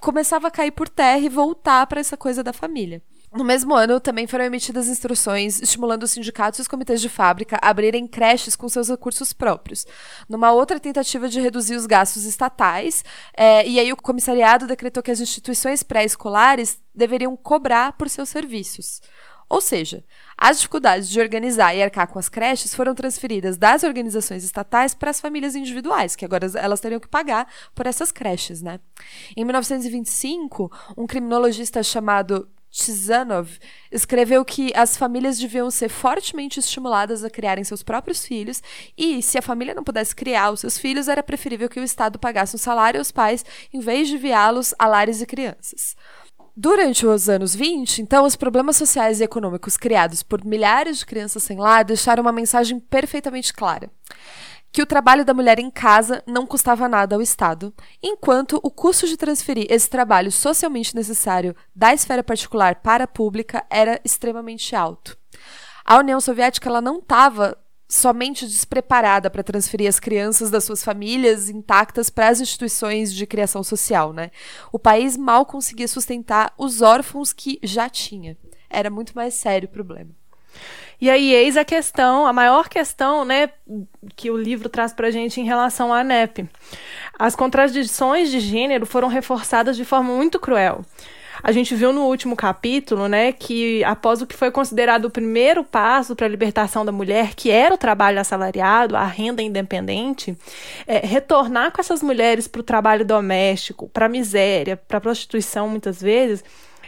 [0.00, 3.02] Começava a cair por terra e voltar para essa coisa da família.
[3.34, 7.58] No mesmo ano, também foram emitidas instruções estimulando os sindicatos e os comitês de fábrica
[7.60, 9.84] a abrirem creches com seus recursos próprios.
[10.28, 13.04] Numa outra tentativa de reduzir os gastos estatais,
[13.36, 19.02] é, e aí o comissariado decretou que as instituições pré-escolares deveriam cobrar por seus serviços.
[19.48, 20.04] Ou seja,
[20.38, 25.10] as dificuldades de organizar e arcar com as creches foram transferidas das organizações estatais para
[25.10, 28.78] as famílias individuais, que agora elas teriam que pagar por essas creches, né?
[29.36, 33.48] Em 1925, um criminologista chamado Chizanov
[33.92, 38.60] escreveu que as famílias deviam ser fortemente estimuladas a criarem seus próprios filhos
[38.98, 42.18] e, se a família não pudesse criar os seus filhos, era preferível que o Estado
[42.18, 45.94] pagasse um salário aos pais em vez de enviá-los a lares e crianças.
[46.56, 51.44] Durante os anos 20, então, os problemas sociais e econômicos criados por milhares de crianças
[51.44, 53.88] sem lar deixaram uma mensagem perfeitamente clara.
[54.74, 59.06] Que o trabalho da mulher em casa não custava nada ao Estado, enquanto o custo
[59.06, 65.16] de transferir esse trabalho socialmente necessário da esfera particular para a pública era extremamente alto.
[65.84, 67.56] A União Soviética ela não estava
[67.88, 73.62] somente despreparada para transferir as crianças das suas famílias intactas para as instituições de criação
[73.62, 74.32] social, né?
[74.72, 78.36] O país mal conseguia sustentar os órfãos que já tinha.
[78.68, 80.10] Era muito mais sério o problema.
[81.00, 83.50] E aí, eis a questão, a maior questão, né,
[84.16, 86.48] que o livro traz para a gente em relação à NEP.
[87.18, 90.84] As contradições de gênero foram reforçadas de forma muito cruel.
[91.42, 95.62] A gente viu no último capítulo, né, que após o que foi considerado o primeiro
[95.62, 100.34] passo para a libertação da mulher, que era o trabalho assalariado, a renda independente,
[100.86, 105.68] é, retornar com essas mulheres para o trabalho doméstico, para a miséria, para a prostituição,
[105.68, 106.42] muitas vezes,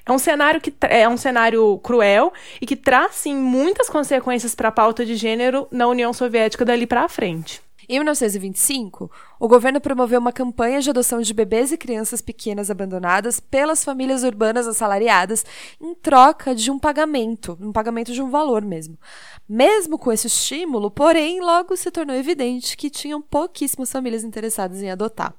[0.07, 4.69] é um cenário que é um cenário cruel e que traz sim muitas consequências para
[4.69, 7.61] a pauta de gênero na União Soviética dali para frente.
[7.89, 13.39] Em 1925, o governo promoveu uma campanha de adoção de bebês e crianças pequenas abandonadas
[13.39, 15.45] pelas famílias urbanas assalariadas
[15.81, 18.99] em troca de um pagamento, um pagamento de um valor mesmo.
[19.49, 24.91] Mesmo com esse estímulo, porém, logo se tornou evidente que tinham pouquíssimas famílias interessadas em
[24.91, 25.33] adotar.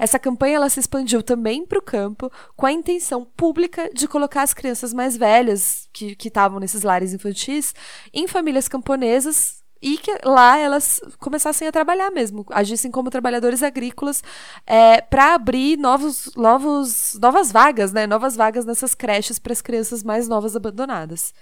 [0.00, 4.40] Essa campanha ela se expandiu também para o campo com a intenção pública de colocar
[4.40, 7.74] as crianças mais velhas que estavam nesses lares infantis
[8.10, 14.22] em famílias camponesas e que lá elas começassem a trabalhar mesmo, agissem como trabalhadores agrícolas
[14.66, 20.02] é, para abrir novos, novos, novas vagas, né, novas vagas nessas creches para as crianças
[20.02, 21.34] mais novas abandonadas.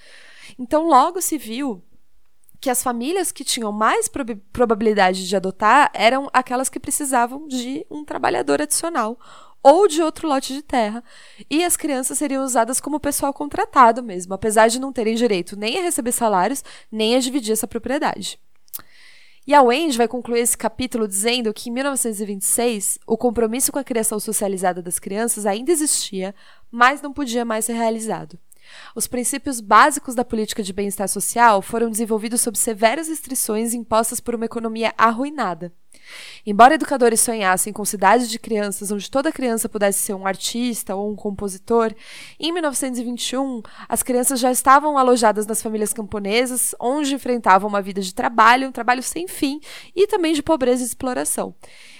[0.58, 1.80] Então logo se viu
[2.60, 7.86] que as famílias que tinham mais prob probabilidade de adotar eram aquelas que precisavam de
[7.90, 9.18] um trabalhador adicional
[9.62, 11.02] ou de outro lote de terra,
[11.50, 15.78] e as crianças seriam usadas como pessoal contratado mesmo, apesar de não terem direito nem
[15.78, 18.38] a receber salários, nem a dividir essa propriedade.
[19.46, 23.84] E a Wendy vai concluir esse capítulo dizendo que em 1926 o compromisso com a
[23.84, 26.34] criação socializada das crianças ainda existia,
[26.70, 28.38] mas não podia mais ser realizado.
[28.94, 34.34] Os princípios básicos da política de bem-estar social foram desenvolvidos sob severas restrições impostas por
[34.34, 35.72] uma economia arruinada.
[36.46, 41.10] Embora educadores sonhassem com cidades de crianças onde toda criança pudesse ser um artista ou
[41.10, 41.94] um compositor,
[42.38, 48.14] em 1921 as crianças já estavam alojadas nas famílias camponesas, onde enfrentavam uma vida de
[48.14, 49.60] trabalho, um trabalho sem fim
[49.94, 51.54] e também de pobreza e exploração.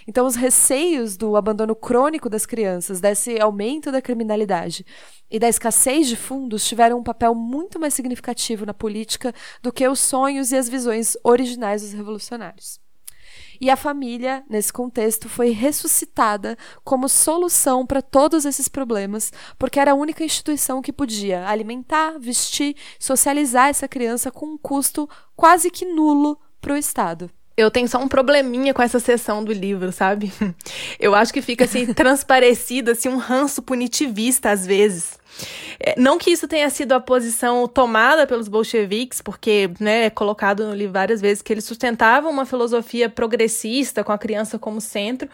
[0.08, 4.86] Então, os receios do abandono crônico das crianças, desse aumento da criminalidade
[5.30, 9.86] e da escassez de fundos tiveram um papel muito mais significativo na política do que
[9.86, 12.80] os sonhos e as visões originais dos revolucionários.
[13.60, 19.92] E a família, nesse contexto, foi ressuscitada como solução para todos esses problemas, porque era
[19.92, 25.84] a única instituição que podia alimentar, vestir, socializar essa criança com um custo quase que
[25.84, 30.32] nulo para o Estado eu tenho só um probleminha com essa seção do livro, sabe?
[31.00, 35.18] Eu acho que fica assim transparecido assim um ranço punitivista às vezes.
[35.80, 40.64] É, não que isso tenha sido a posição tomada pelos bolcheviques, porque né, é colocado
[40.64, 45.28] no livro várias vezes que eles sustentavam uma filosofia progressista com a criança como centro,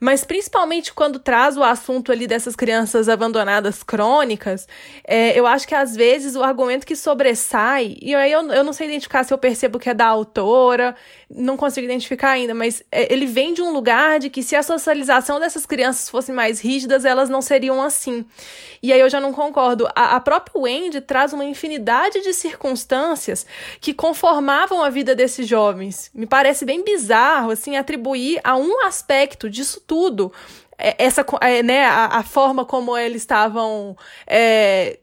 [0.00, 4.68] mas principalmente quando traz o assunto ali dessas crianças abandonadas crônicas,
[5.04, 8.72] é, eu acho que às vezes o argumento que sobressai, e aí eu, eu não
[8.72, 10.94] sei identificar se eu percebo que é da autora,
[11.30, 14.62] não consigo identificar ainda, mas é, ele vem de um lugar de que se a
[14.62, 18.24] socialização dessas crianças fosse mais rígidas, elas não seriam assim.
[18.82, 19.88] E aí eu já não concordo.
[19.94, 23.46] A, a própria Wendy traz uma infinidade de circunstâncias
[23.80, 26.10] que conformavam a vida desses jovens.
[26.14, 30.32] Me parece bem bizarro, assim, atribuir a um aspecto disso tudo
[30.78, 33.96] é, essa, é, né, a, a forma como eles estavam
[34.26, 35.00] é,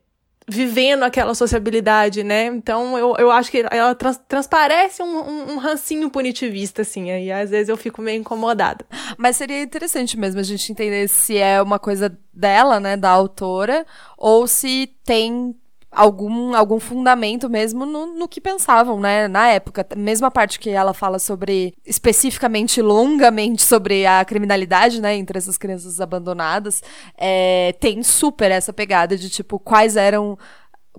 [0.47, 2.45] vivendo aquela sociabilidade, né?
[2.45, 7.31] Então eu, eu acho que ela trans, transparece um, um, um, rancinho punitivista, assim, aí
[7.31, 8.85] às vezes eu fico meio incomodada.
[9.17, 13.85] Mas seria interessante mesmo a gente entender se é uma coisa dela, né, da autora,
[14.17, 15.55] ou se tem
[15.95, 19.87] algum, algum fundamento mesmo no, no que pensavam, né, na época.
[19.95, 25.57] Mesmo a parte que ela fala sobre, especificamente, longamente, sobre a criminalidade, né, entre essas
[25.57, 26.83] crianças abandonadas,
[27.17, 30.37] é, tem super essa pegada de, tipo, quais eram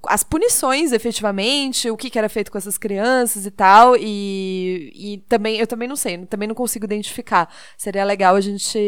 [0.06, 5.18] as punições, efetivamente, o que, que, era feito com essas crianças e tal, e, e
[5.28, 7.52] também, eu também não sei, também não consigo identificar.
[7.78, 8.78] Seria legal a gente,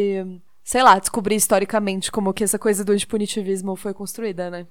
[0.63, 4.67] sei lá, descobrir historicamente como que essa coisa do punitivismo foi construída, né?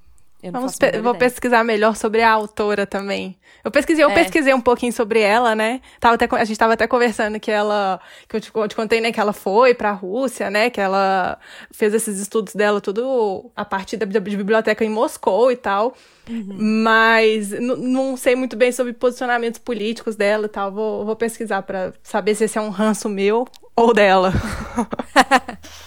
[0.52, 3.38] Vamos pe vou pesquisar melhor sobre a autora também.
[3.63, 4.13] Eu pesquisei, eu é.
[4.13, 5.82] pesquisei um pouquinho sobre ela, né?
[6.00, 9.02] Tava até, a gente tava até conversando que ela, que eu te, eu te contei,
[9.02, 11.39] né, que ela foi pra Rússia, né, que ela
[11.71, 15.95] fez esses estudos dela tudo a partir da, da de biblioteca em Moscou e tal.
[16.30, 16.84] Uhum.
[16.84, 20.71] Mas não sei muito bem sobre posicionamentos políticos dela e tal.
[20.71, 24.32] Vou, vou pesquisar para saber se esse é um ranço meu ou dela.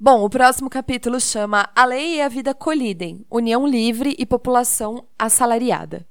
[0.00, 5.04] Bom, o próximo capítulo chama A Lei e a Vida Colidem, União Livre e População
[5.18, 6.06] Assalariada.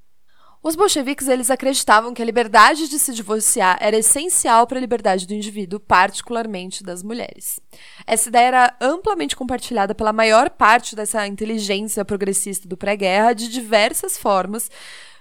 [0.61, 5.25] Os bolcheviques eles acreditavam que a liberdade de se divorciar era essencial para a liberdade
[5.25, 7.61] do indivíduo, particularmente das mulheres.
[8.05, 14.17] Essa ideia era amplamente compartilhada pela maior parte dessa inteligência progressista do pré-guerra de diversas
[14.17, 14.69] formas,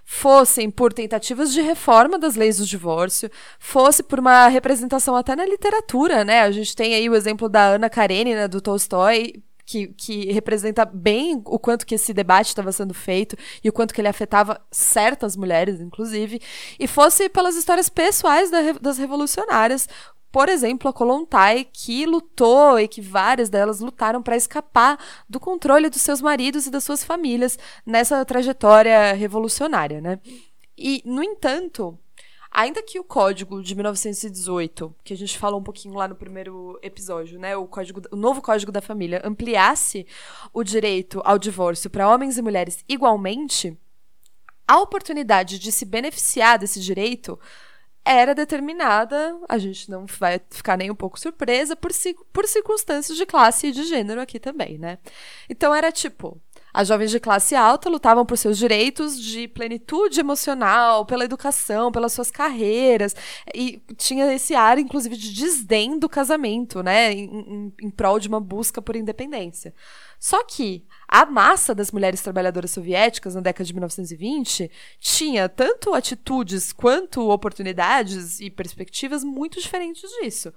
[0.08, 5.44] fossem por tentativas de reforma das leis do divórcio, fosse por uma representação até na
[5.44, 6.42] literatura, né?
[6.42, 11.42] A gente tem aí o exemplo da Ana Karenina, do Tolstói, que, que, representa bem
[11.44, 15.36] o quanto que esse debate estava sendo feito e o quanto que ele afetava certas
[15.36, 16.40] mulheres, inclusive,
[16.78, 19.88] e fosse pelas histórias pessoais da, das revolucionárias,
[20.30, 25.88] por exemplo, a Kolontai, que lutou e que várias delas lutaram para escapar do controle
[25.88, 30.20] dos seus maridos e das suas famílias nessa trajetória revolucionária, né?
[30.76, 31.98] E, no entanto,
[32.50, 36.78] ainda que o código de 1918, que a gente falou um pouquinho lá no primeiro
[36.82, 40.06] episódio, né, o código, o novo código da família ampliasse
[40.52, 43.76] o direito ao divórcio para homens e mulheres igualmente,
[44.68, 47.38] a oportunidade de se beneficiar desse direito
[48.06, 51.90] era determinada, a gente não vai ficar nem um pouco surpresa, por,
[52.32, 54.98] por circunstâncias de classe e de gênero aqui também, né?
[55.50, 56.40] Então era tipo,
[56.72, 62.12] as jovens de classe alta lutavam por seus direitos de plenitude emocional, pela educação, pelas
[62.12, 63.16] suas carreiras,
[63.54, 68.28] e tinha esse ar, inclusive, de desdém do casamento, né, em, em, em prol de
[68.28, 69.74] uma busca por independência.
[70.18, 76.72] Só que a massa das mulheres trabalhadoras soviéticas na década de 1920 tinha tanto atitudes
[76.72, 80.52] quanto oportunidades e perspectivas muito diferentes disso.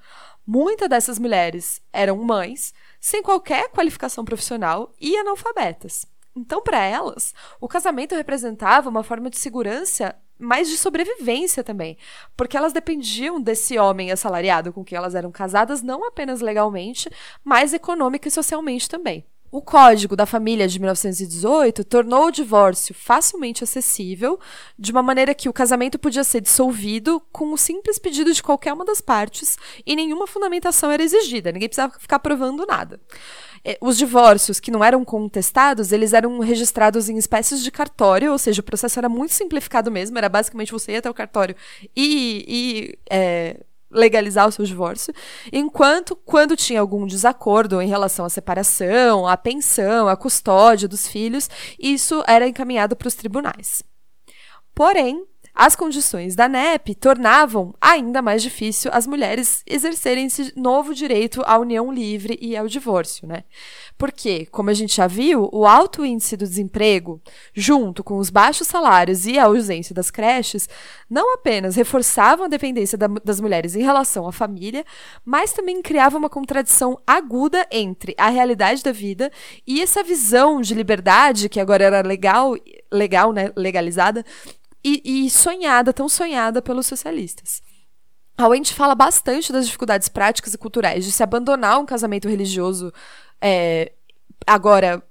[0.45, 6.05] Muitas dessas mulheres eram mães, sem qualquer qualificação profissional e analfabetas.
[6.35, 11.97] Então, para elas, o casamento representava uma forma de segurança, mas de sobrevivência também,
[12.37, 17.09] porque elas dependiam desse homem assalariado com quem elas eram casadas, não apenas legalmente,
[17.43, 19.25] mas econômica e socialmente também.
[19.51, 24.39] O Código da Família de 1918 tornou o divórcio facilmente acessível,
[24.77, 28.73] de uma maneira que o casamento podia ser dissolvido com o simples pedido de qualquer
[28.73, 32.99] uma das partes e nenhuma fundamentação era exigida, ninguém precisava ficar provando nada.
[33.65, 38.37] É, os divórcios que não eram contestados, eles eram registrados em espécies de cartório, ou
[38.37, 41.55] seja, o processo era muito simplificado mesmo, era basicamente você ir até o cartório
[41.95, 43.59] e, e é,
[43.91, 45.13] legalizar o seu divórcio,
[45.51, 51.49] enquanto quando tinha algum desacordo em relação à separação, à pensão, à custódia dos filhos,
[51.79, 53.83] isso era encaminhado para os tribunais.
[54.75, 55.25] Porém,
[55.61, 61.57] as condições da NEP tornavam ainda mais difícil as mulheres exercerem esse novo direito à
[61.57, 63.43] união livre e ao divórcio, né?
[63.97, 67.21] Porque, como a gente já viu, o alto índice do desemprego,
[67.53, 70.69] junto com os baixos salários e a ausência das creches,
[71.09, 74.85] não apenas reforçavam a dependência da, das mulheres em relação à família,
[75.25, 79.29] mas também criavam uma contradição aguda entre a realidade da vida
[79.67, 82.55] e essa visão de liberdade, que agora era legal,
[82.89, 84.23] legal, né, legalizada,
[84.83, 87.61] e, e sonhada, tão sonhada pelos socialistas.
[88.37, 92.93] A Wendy fala bastante das dificuldades práticas e culturais de se abandonar um casamento religioso
[93.41, 93.91] é,
[94.47, 95.03] agora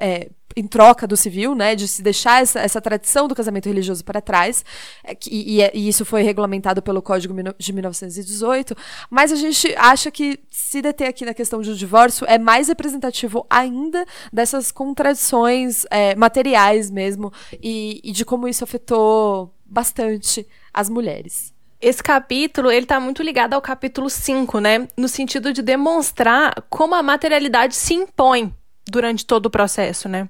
[0.00, 4.04] é, em troca do civil, né, de se deixar essa, essa tradição do casamento religioso
[4.04, 4.64] para trás,
[5.04, 8.76] é, e, e, e, isso foi regulamentado pelo Código de 1918,
[9.08, 13.46] mas a gente acha que se deter aqui na questão do divórcio é mais representativo
[13.48, 17.32] ainda dessas contradições é, materiais mesmo,
[17.62, 21.54] e, e de como isso afetou bastante as mulheres.
[21.80, 24.86] Esse capítulo, ele tá muito ligado ao capítulo 5, né?
[24.98, 28.54] No sentido de demonstrar como a materialidade se impõe
[28.88, 30.28] durante todo o processo, né?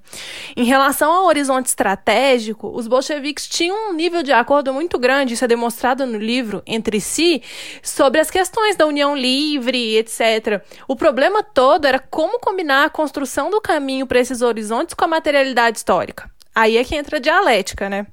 [0.55, 5.45] Em relação ao horizonte estratégico, os bolcheviques tinham um nível de acordo muito grande, isso
[5.45, 7.41] é demonstrado no livro, entre si,
[7.81, 10.63] sobre as questões da união livre, etc.
[10.87, 15.07] O problema todo era como combinar a construção do caminho para esses horizontes com a
[15.07, 16.29] materialidade histórica.
[16.53, 18.05] Aí é que entra a dialética, né?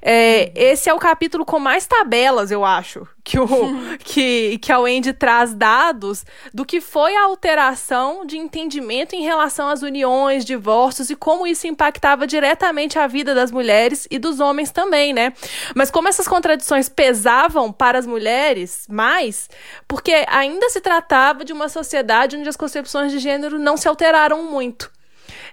[0.00, 3.46] É, esse é o capítulo com mais tabelas, eu acho, que, o,
[4.02, 9.68] que, que a Wendy traz dados do que foi a alteração de entendimento em relação
[9.68, 14.70] às uniões, divórcios e como isso impactava diretamente a vida das mulheres e dos homens
[14.70, 15.32] também, né?
[15.74, 19.48] Mas como essas contradições pesavam para as mulheres mais,
[19.86, 24.42] porque ainda se tratava de uma sociedade onde as concepções de gênero não se alteraram
[24.50, 24.90] muito.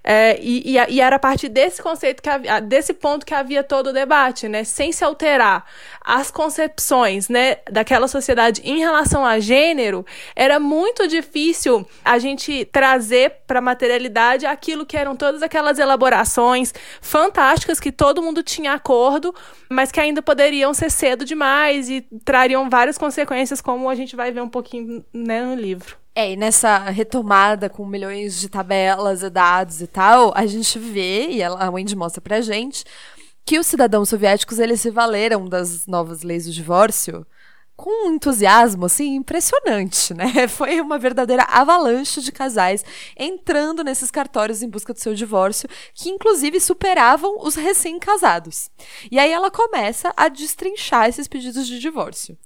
[0.03, 3.63] É, e, e, e, era a partir desse conceito, que havia, desse ponto que havia
[3.63, 4.63] todo o debate, né?
[4.63, 5.65] Sem se alterar
[6.03, 10.03] as concepções, né, daquela sociedade em relação a gênero,
[10.35, 16.73] era muito difícil a gente trazer para a materialidade aquilo que eram todas aquelas elaborações
[16.99, 19.33] fantásticas que todo mundo tinha acordo,
[19.69, 24.31] mas que ainda poderiam ser cedo demais e trariam várias consequências, como a gente vai
[24.31, 26.01] ver um pouquinho né, no livro.
[26.13, 31.29] É, e nessa retomada com milhões de tabelas e dados e tal, a gente vê,
[31.29, 32.83] e ela, a Wendy mostra pra gente,
[33.45, 37.25] que os cidadãos soviéticos eles se valeram das novas leis do divórcio
[37.81, 40.47] com um entusiasmo assim impressionante, né?
[40.49, 42.85] Foi uma verdadeira avalanche de casais
[43.17, 48.69] entrando nesses cartórios em busca do seu divórcio, que inclusive superavam os recém-casados.
[49.09, 52.37] E aí ela começa a destrinchar esses pedidos de divórcio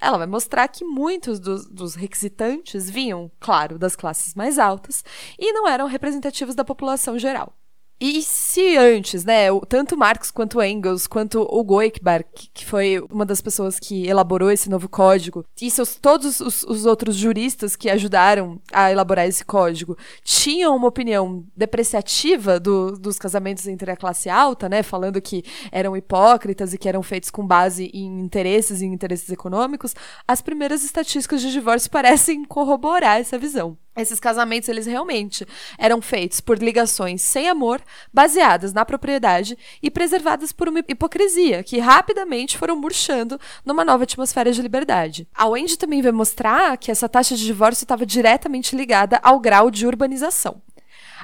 [0.00, 5.04] ela vai mostrar que muitos dos, dos, requisitantes vinham, claro, das classes mais altas
[5.38, 7.54] e não eram representativos da população geral.
[8.02, 12.24] E se antes, né, tanto Marx quanto Engels, quanto o Goikbar,
[12.54, 16.86] que foi uma das pessoas que elaborou esse novo código, e seus, todos os, os,
[16.86, 23.66] outros juristas que ajudaram a elaborar esse código, tinham uma opinião depreciativa do, dos casamentos
[23.66, 27.90] entre a classe alta, né, falando que eram hipócritas e que eram feitos com base
[27.92, 29.94] em interesses e interesses econômicos,
[30.26, 33.76] as primeiras estatísticas de divórcio parecem corroborar essa visão.
[34.00, 35.46] Esses casamentos, eles realmente
[35.78, 37.80] eram feitos por ligações sem amor,
[38.12, 44.52] baseadas na propriedade e preservadas por uma hipocrisia, que rapidamente foram murchando numa nova atmosfera
[44.52, 45.28] de liberdade.
[45.34, 49.70] A Wendy também vai mostrar que essa taxa de divórcio estava diretamente ligada ao grau
[49.70, 50.62] de urbanização.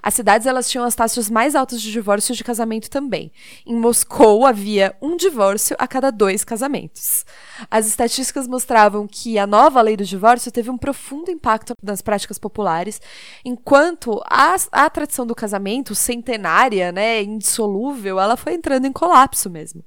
[0.02, 3.32] As cidades elas tinham as taxas mais altas de divórcio e de casamento também.
[3.66, 7.24] Em Moscou havia um divórcio a cada dois casamentos.
[7.70, 12.38] As estatísticas mostravam que a nova lei do divórcio teve um profundo impacto nas práticas
[12.38, 13.00] populares,
[13.44, 19.82] enquanto a, a tradição do casamento centenária, né, indissolúvel, ela foi entrando em colapso mesmo.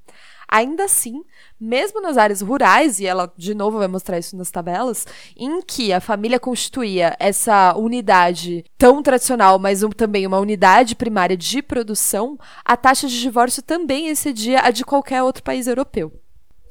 [0.50, 1.22] Ainda assim,
[1.60, 5.92] mesmo nas áreas rurais, e ela de novo vai mostrar isso nas tabelas, em que
[5.92, 12.76] a família constituía essa unidade tão tradicional, mas também uma unidade primária de produção, a
[12.76, 16.12] taxa de divórcio também excedia a de qualquer outro país europeu.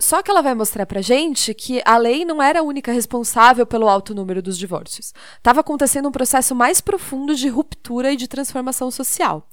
[0.01, 3.65] Só que ela vai mostrar pra gente que a lei não era a única responsável
[3.65, 5.13] pelo alto número dos divórcios.
[5.35, 9.45] Estava acontecendo um processo mais profundo de ruptura e de transformação social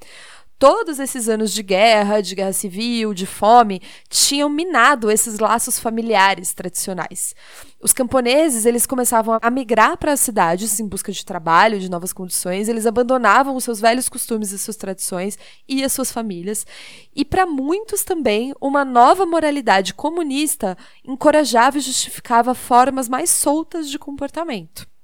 [0.58, 6.54] todos esses anos de guerra, de guerra civil, de fome, tinham minado esses laços familiares
[6.54, 7.34] tradicionais.
[7.80, 12.12] Os camponeses, eles começavam a migrar para as cidades em busca de trabalho, de novas
[12.12, 15.38] condições, eles abandonavam os seus velhos costumes e suas tradições
[15.68, 16.66] e as suas famílias.
[17.14, 23.98] E para muitos também, uma nova moralidade comunista encorajava e justificava formas mais soltas de
[23.98, 24.95] comportamento.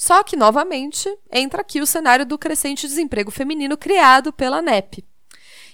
[0.00, 5.04] Só que, novamente, entra aqui o cenário do crescente desemprego feminino criado pela NEP.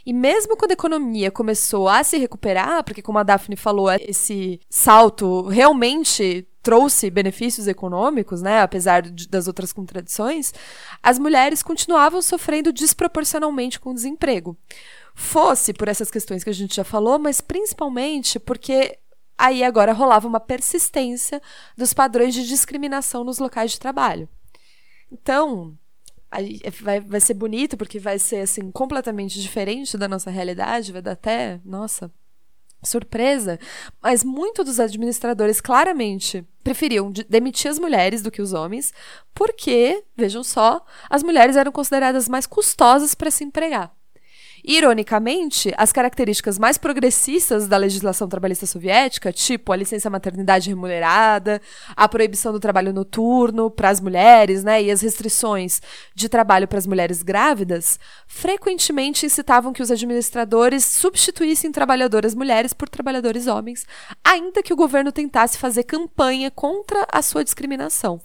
[0.04, 4.58] E mesmo quando a economia começou a se recuperar, porque, como a Daphne falou, esse
[4.68, 10.52] salto realmente trouxe benefícios econômicos, né, apesar de, das outras contradições,
[11.00, 14.58] as mulheres continuavam sofrendo desproporcionalmente com o desemprego.
[15.14, 18.98] Fosse por essas questões que a gente já falou, mas principalmente porque
[19.38, 21.40] aí agora rolava uma persistência
[21.76, 24.28] dos padrões de discriminação nos locais de trabalho.
[25.10, 25.76] Então,
[26.82, 31.12] vai, vai ser bonito porque vai ser assim completamente diferente da nossa realidade, vai dar
[31.12, 32.10] até, nossa,
[32.82, 33.58] surpresa,
[34.02, 38.92] mas muitos dos administradores claramente preferiam demitir as mulheres do que os homens,
[39.34, 43.94] porque, vejam só, as mulheres eram consideradas mais custosas para se empregar.
[44.68, 51.62] Ironicamente, as características mais progressistas da legislação trabalhista soviética, tipo a licença maternidade remunerada,
[51.94, 55.80] a proibição do trabalho noturno para as mulheres, né, e as restrições
[56.16, 62.88] de trabalho para as mulheres grávidas, frequentemente incitavam que os administradores substituíssem trabalhadoras mulheres por
[62.88, 63.86] trabalhadores homens,
[64.24, 68.20] ainda que o governo tentasse fazer campanha contra a sua discriminação.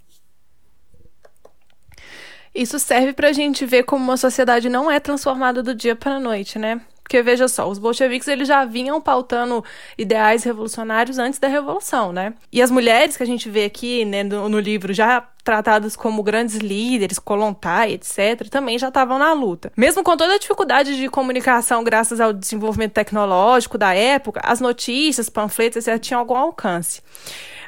[2.54, 6.16] Isso serve para a gente ver como uma sociedade não é transformada do dia para
[6.16, 6.82] a noite, né?
[7.12, 9.62] Porque veja só, os bolcheviques eles já vinham pautando
[9.98, 12.34] ideais revolucionários antes da revolução, né?
[12.50, 16.24] E as mulheres que a gente vê aqui né, no, no livro já tratadas como
[16.24, 19.74] grandes líderes, Kolontai, etc., também já estavam na luta.
[19.76, 25.28] Mesmo com toda a dificuldade de comunicação graças ao desenvolvimento tecnológico da época, as notícias,
[25.28, 27.02] panfletos, etc., tinham algum alcance.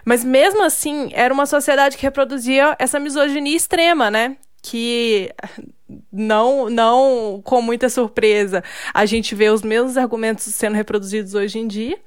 [0.06, 4.38] Mas mesmo assim, era uma sociedade que reproduzia essa misoginia extrema, né?
[4.64, 5.30] Que
[6.12, 11.68] não não com muita surpresa a gente vê os mesmos argumentos sendo reproduzidos hoje em
[11.68, 12.00] dia.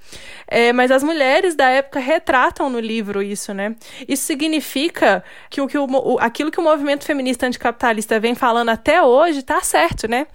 [0.48, 3.76] É, mas as mulheres da época retratam no livro isso né?
[4.08, 9.02] Isso significa que o que o, aquilo que o movimento feminista anticapitalista vem falando até
[9.02, 10.26] hoje está certo né?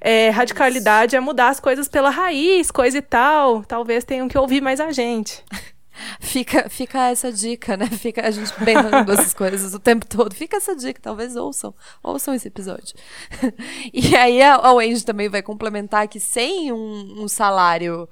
[0.00, 3.62] É, radicalidade é mudar as coisas pela raiz coisa e tal.
[3.62, 5.44] Talvez tenham que ouvir mais a gente
[6.20, 7.86] Fica, fica essa dica, né?
[7.86, 10.34] Fica a gente berrando essas coisas o tempo todo.
[10.34, 11.74] Fica essa dica, talvez ouçam.
[12.02, 12.96] Ouçam esse episódio.
[13.92, 18.08] e aí a, a Wendy também vai complementar que sem um, um salário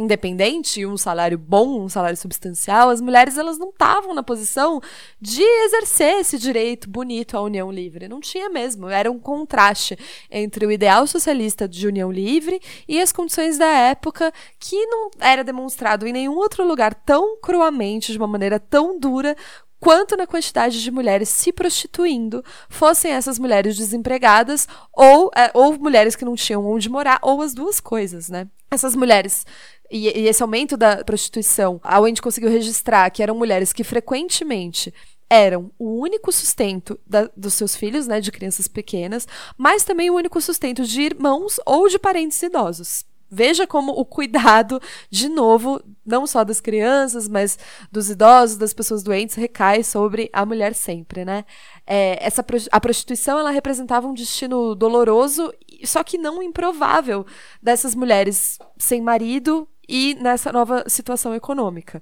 [0.00, 4.80] independente, um salário bom, um salário substancial, as mulheres elas não estavam na posição
[5.20, 8.08] de exercer esse direito bonito à união livre.
[8.08, 8.88] Não tinha mesmo.
[8.88, 9.98] Era um contraste
[10.30, 15.44] entre o ideal socialista de união livre e as condições da época que não era
[15.44, 19.36] demonstrado em nenhum outro lugar tão cruamente, de uma maneira tão dura
[19.80, 26.14] quanto na quantidade de mulheres se prostituindo, fossem essas mulheres desempregadas ou, é, ou mulheres
[26.14, 28.46] que não tinham onde morar, ou as duas coisas, né?
[28.70, 29.44] Essas mulheres
[29.90, 34.92] e, e esse aumento da prostituição, a Wendy conseguiu registrar que eram mulheres que frequentemente
[35.28, 40.16] eram o único sustento da, dos seus filhos, né, de crianças pequenas, mas também o
[40.16, 43.04] único sustento de irmãos ou de parentes idosos.
[43.32, 47.56] Veja como o cuidado, de novo, não só das crianças, mas
[47.92, 51.44] dos idosos, das pessoas doentes, recai sobre a mulher sempre, né?
[51.86, 55.52] É, essa, a prostituição, ela representava um destino doloroso,
[55.84, 57.24] só que não improvável
[57.62, 62.00] dessas mulheres sem marido e nessa nova situação econômica.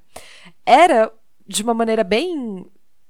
[0.66, 1.11] Era,
[1.47, 2.66] de uma maneira bem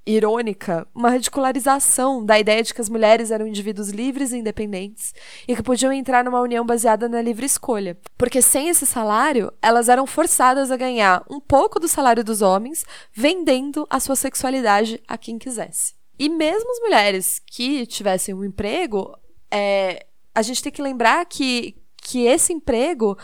[0.07, 5.13] irônica, uma ridicularização da ideia de que as mulheres eram indivíduos livres e independentes
[5.47, 7.99] e que podiam entrar numa união baseada na livre escolha.
[8.17, 12.87] Porque sem esse salário, elas eram forçadas a ganhar um pouco do salário dos homens,
[13.13, 15.93] vendendo a sua sexualidade a quem quisesse.
[16.19, 19.15] E mesmo as mulheres que tivessem um emprego,
[19.51, 23.19] é, a gente tem que lembrar que, que esse emprego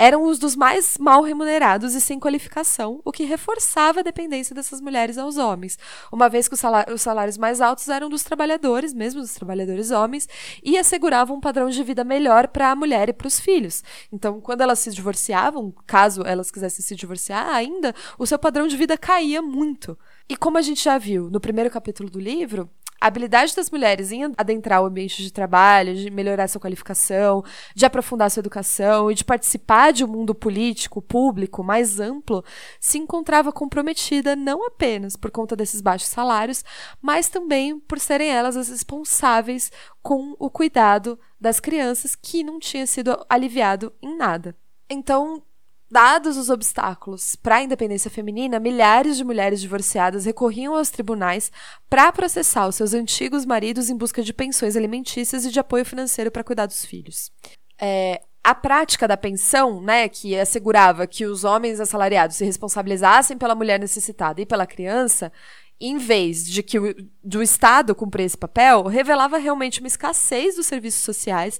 [0.00, 4.80] eram os dos mais mal remunerados e sem qualificação, o que reforçava a dependência dessas
[4.80, 5.78] mulheres aos homens,
[6.10, 10.26] uma vez que os salários mais altos eram dos trabalhadores, mesmo dos trabalhadores homens,
[10.64, 13.84] e asseguravam um padrão de vida melhor para a mulher e para os filhos.
[14.10, 18.78] Então, quando elas se divorciavam, caso elas quisessem se divorciar ainda, o seu padrão de
[18.78, 19.98] vida caía muito.
[20.30, 22.70] E como a gente já viu no primeiro capítulo do livro,
[23.00, 27.42] a habilidade das mulheres em adentrar o ambiente de trabalho, de melhorar sua qualificação,
[27.74, 32.44] de aprofundar sua educação e de participar de um mundo político, público mais amplo,
[32.78, 36.64] se encontrava comprometida não apenas por conta desses baixos salários,
[37.00, 39.72] mas também por serem elas as responsáveis
[40.02, 44.54] com o cuidado das crianças que não tinha sido aliviado em nada.
[44.88, 45.42] Então,
[45.90, 51.50] Dados os obstáculos para a independência feminina, milhares de mulheres divorciadas recorriam aos tribunais
[51.88, 56.30] para processar os seus antigos maridos em busca de pensões alimentícias e de apoio financeiro
[56.30, 57.32] para cuidar dos filhos.
[57.76, 63.56] É, a prática da pensão, né, que assegurava que os homens assalariados se responsabilizassem pela
[63.56, 65.32] mulher necessitada e pela criança,
[65.80, 70.66] em vez de que o do Estado cumprir esse papel, revelava realmente uma escassez dos
[70.66, 71.58] serviços sociais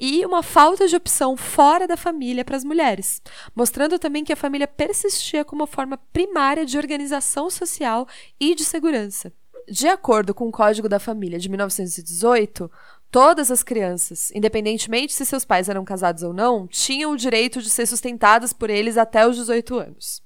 [0.00, 3.20] e uma falta de opção fora da família para as mulheres,
[3.54, 8.06] mostrando também que a família persistia como forma primária de organização social
[8.40, 9.32] e de segurança.
[9.70, 12.70] De acordo com o Código da Família de 1918,
[13.10, 17.68] todas as crianças, independentemente se seus pais eram casados ou não, tinham o direito de
[17.68, 20.22] ser sustentadas por eles até os 18 anos.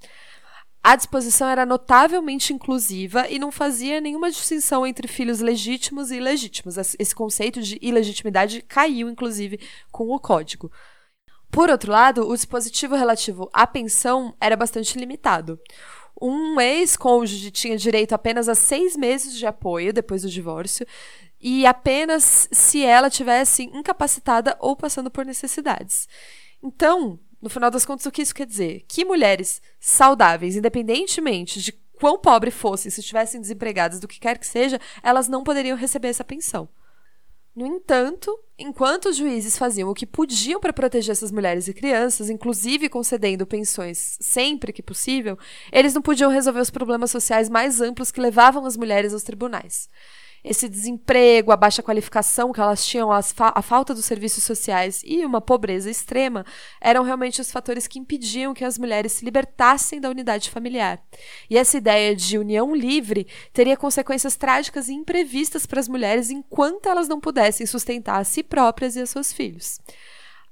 [0.85, 6.76] A disposição era notavelmente inclusiva e não fazia nenhuma distinção entre filhos legítimos e ilegítimos.
[6.76, 9.61] Esse conceito de ilegitimidade caiu, inclusive,
[9.93, 10.72] com o código.
[11.53, 15.61] Por outro lado, o dispositivo relativo à pensão era bastante limitado.
[16.20, 20.87] Um ex-cônjuge tinha direito apenas a seis meses de apoio depois do divórcio,
[21.41, 26.09] e apenas se ela tivesse incapacitada ou passando por necessidades.
[26.62, 28.84] Então, no final das contas, o que isso quer dizer?
[28.86, 34.47] Que mulheres saudáveis, independentemente de quão pobre fossem, se estivessem desempregadas, do que quer que
[34.47, 36.68] seja, elas não poderiam receber essa pensão.
[37.55, 42.30] No entanto, enquanto os juízes faziam o que podiam para proteger essas mulheres e crianças,
[42.30, 45.38] inclusive concedendo pensões sempre que possível,
[45.70, 49.88] eles não podiam resolver os problemas sociais mais amplos que levavam as mulheres aos tribunais.
[50.45, 55.24] Esse desemprego, a baixa qualificação que elas tinham, fa a falta dos serviços sociais e
[55.24, 56.45] uma pobreza extrema
[56.80, 61.01] eram realmente os fatores que impediam que as mulheres se libertassem da unidade familiar.
[61.49, 66.88] E essa ideia de união livre teria consequências trágicas e imprevistas para as mulheres enquanto
[66.88, 69.78] elas não pudessem sustentar a si próprias e a seus filhos.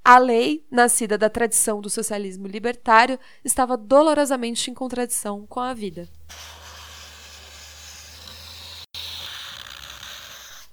[0.03, 6.07] A lei, nascida da tradição do socialismo libertário, estava dolorosamente em contradição com a vida.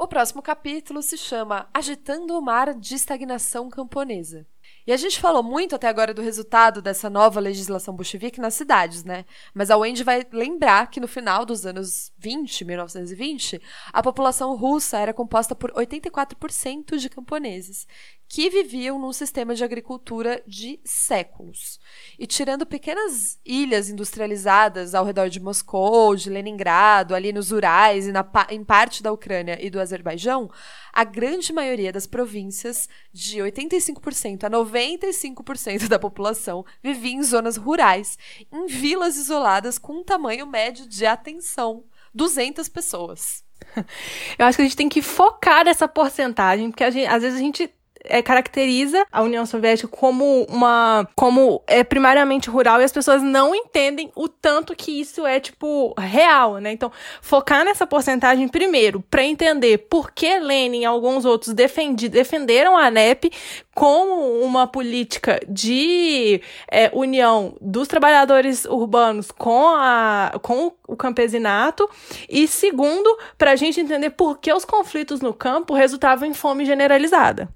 [0.00, 4.46] O próximo capítulo se chama Agitando o Mar de Estagnação Camponesa.
[4.86, 9.02] E a gente falou muito até agora do resultado dessa nova legislação bolchevique nas cidades,
[9.02, 9.24] né?
[9.52, 13.60] Mas a Wendy vai lembrar que no final dos anos 20, 1920,
[13.92, 17.84] a população russa era composta por 84% de camponeses,
[18.28, 21.80] que viviam num sistema de agricultura de séculos.
[22.18, 28.12] E tirando pequenas ilhas industrializadas ao redor de Moscou, de Leningrado, ali nos Urais e
[28.12, 30.50] na, em parte da Ucrânia e do Azerbaijão,
[30.92, 38.18] a grande maioria das províncias, de 85% a 95% da população, vivia em zonas rurais,
[38.52, 43.42] em vilas isoladas com um tamanho médio de atenção, 200 pessoas.
[44.38, 47.42] Eu acho que a gente tem que focar nessa porcentagem, porque gente, às vezes a
[47.42, 53.22] gente é, caracteriza a União Soviética como uma como é primariamente rural e as pessoas
[53.22, 56.72] não entendem o tanto que isso é tipo real, né?
[56.72, 56.90] Então,
[57.20, 62.86] focar nessa porcentagem primeiro para entender por que Lenin e alguns outros defendi, defenderam a
[62.86, 63.30] ANEP
[63.74, 71.88] como uma política de é, união dos trabalhadores urbanos com, a, com o campesinato
[72.28, 76.64] e segundo, para a gente entender por que os conflitos no campo resultavam em fome
[76.64, 77.48] generalizada.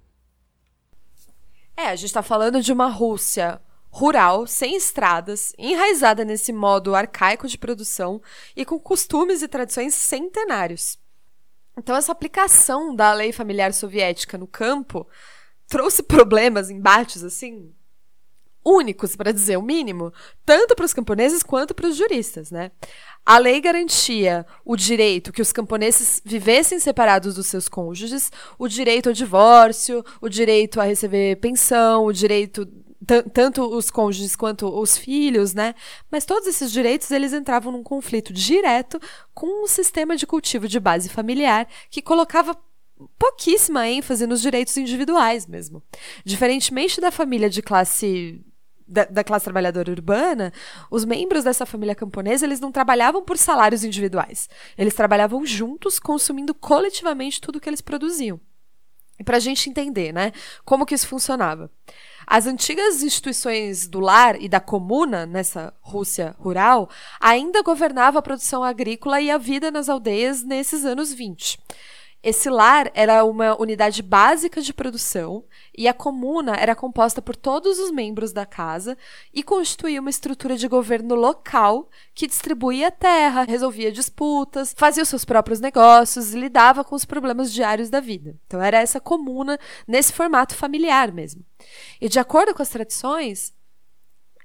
[1.77, 3.61] É, a gente está falando de uma Rússia
[3.91, 8.23] rural, sem estradas, enraizada nesse modo arcaico de produção
[8.57, 10.99] e com costumes e tradições centenários.
[11.77, 15.07] Então, essa aplicação da lei familiar soviética no campo
[15.69, 17.75] trouxe problemas, embates, assim,
[18.65, 20.13] únicos, para dizer o mínimo,
[20.45, 22.71] tanto para os camponeses quanto para os juristas, né?
[23.25, 29.09] A lei garantia o direito que os camponeses vivessem separados dos seus cônjuges, o direito
[29.09, 32.67] ao divórcio, o direito a receber pensão, o direito
[33.33, 35.75] tanto os cônjuges quanto os filhos, né?
[36.11, 39.01] Mas todos esses direitos eles entravam num conflito direto
[39.35, 42.57] com um sistema de cultivo de base familiar que colocava
[43.19, 45.83] pouquíssima ênfase nos direitos individuais mesmo.
[46.25, 48.41] Diferentemente da família de classe
[48.87, 50.53] da, da, classe trabalhadora urbana,
[50.91, 54.49] os membros dessa família camponesa eles não trabalhavam por salários individuais.
[54.77, 58.41] Eles trabalhavam juntos, consumindo coletivamente tudo que eles produziam.
[59.19, 60.33] E para a gente entender, né,
[60.65, 61.71] como que isso funcionava.
[62.27, 66.89] As antigas instituições do lar e da comuna, nessa Rússia rural,
[67.21, 71.59] ainda governavam a produção agrícola e a vida nas aldeias nesses anos 20.
[72.23, 75.45] Esse lar era uma unidade básica de produção
[75.77, 78.97] e a comuna era composta por todos os membros da casa
[79.35, 85.25] e constituía uma estrutura de governo local que distribuía terra, resolvia disputas, fazia os seus
[85.25, 88.37] próprios negócios e lidava com os problemas diários da vida.
[88.47, 89.59] Então era essa comuna
[89.89, 91.45] nesse formato familiar mesmo.
[92.01, 93.53] E de acordo com as tradições,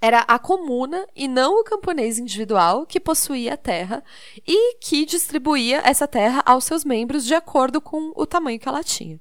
[0.02, 4.04] era a comuna e não o camponês individual que possuía a terra
[4.46, 8.84] e que distribuía essa terra aos seus membros de acordo com o tamanho que ela
[8.84, 9.20] tinha.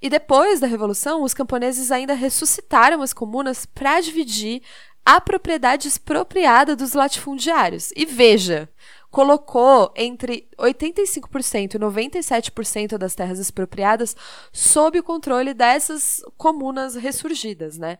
[0.00, 4.62] E depois da Revolução, os camponeses ainda ressuscitaram as comunas para dividir
[5.04, 7.92] a propriedade expropriada dos latifundiários.
[7.94, 8.68] E veja,
[9.10, 14.16] colocou entre 85% e 97% das terras expropriadas
[14.52, 17.98] sob o controle dessas comunas ressurgidas, né?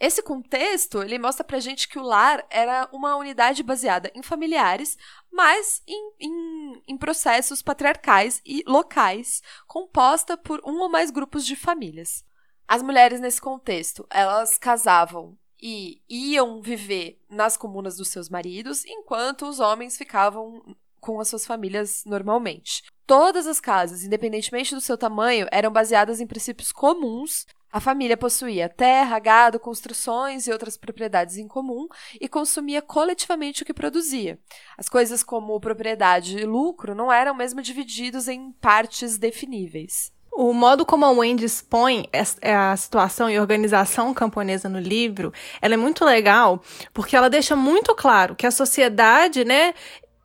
[0.00, 4.96] Esse contexto, ele mostra pra gente que o lar era uma unidade baseada em familiares,
[5.30, 11.56] mas em, em, em, processos patriarcais e locais, composta por um ou mais grupos de
[11.56, 12.24] famílias.
[12.66, 19.46] As mulheres nesse contexto, elas casavam e iam viver nas comunas dos seus maridos, enquanto
[19.46, 20.62] os homens ficavam
[21.00, 22.84] com as suas famílias normalmente.
[23.04, 28.68] Todas as casas, independentemente do seu tamanho, eram baseadas em princípios comuns a família possuía
[28.68, 31.86] terra, gado, construções e outras propriedades em comum
[32.20, 34.38] e consumia coletivamente o que produzia.
[34.76, 40.12] As coisas como propriedade e lucro não eram mesmo divididos em partes definíveis.
[40.32, 42.08] O modo como a Wendy expõe
[42.40, 46.62] é a situação e organização camponesa no livro, ela é muito legal,
[46.94, 49.74] porque ela deixa muito claro que a sociedade, né,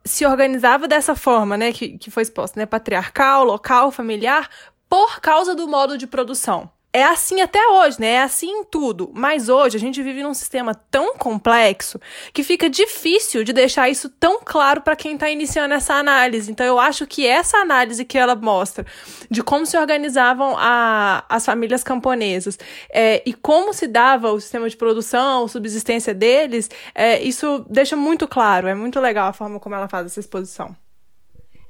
[0.04, 4.48] se organizava dessa forma, né, que, que foi exposta, né, patriarcal, local, familiar,
[4.88, 6.70] por causa do modo de produção.
[6.94, 8.12] É assim até hoje, né?
[8.12, 9.10] É assim em tudo.
[9.12, 12.00] Mas hoje a gente vive num sistema tão complexo
[12.32, 16.52] que fica difícil de deixar isso tão claro para quem está iniciando essa análise.
[16.52, 18.86] Então eu acho que essa análise que ela mostra
[19.28, 22.56] de como se organizavam a, as famílias camponesas
[22.88, 28.28] é, e como se dava o sistema de produção, subsistência deles, é, isso deixa muito
[28.28, 28.68] claro.
[28.68, 30.76] É muito legal a forma como ela faz essa exposição.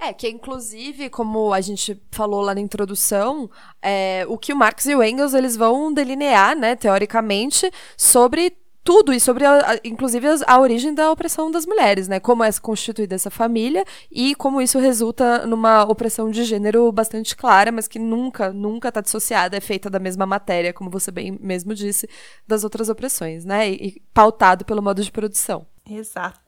[0.05, 3.51] É, que inclusive, como a gente falou lá na introdução,
[3.81, 9.15] é, o que o Marx e o Engels eles vão delinear, né, teoricamente, sobre tudo
[9.15, 12.21] e sobre, a, inclusive, a, origem da opressão das mulheres, né?
[12.21, 13.83] Como é constituída essa família
[14.13, 19.01] e como isso resulta numa opressão de gênero bastante clara, mas que nunca, nunca está
[19.01, 22.07] dissociada, é feita da mesma matéria, como você bem mesmo disse,
[22.47, 23.71] das outras opressões, né?
[23.71, 25.67] E, e pautado pelo modo de produção.
[25.89, 26.41] Exato.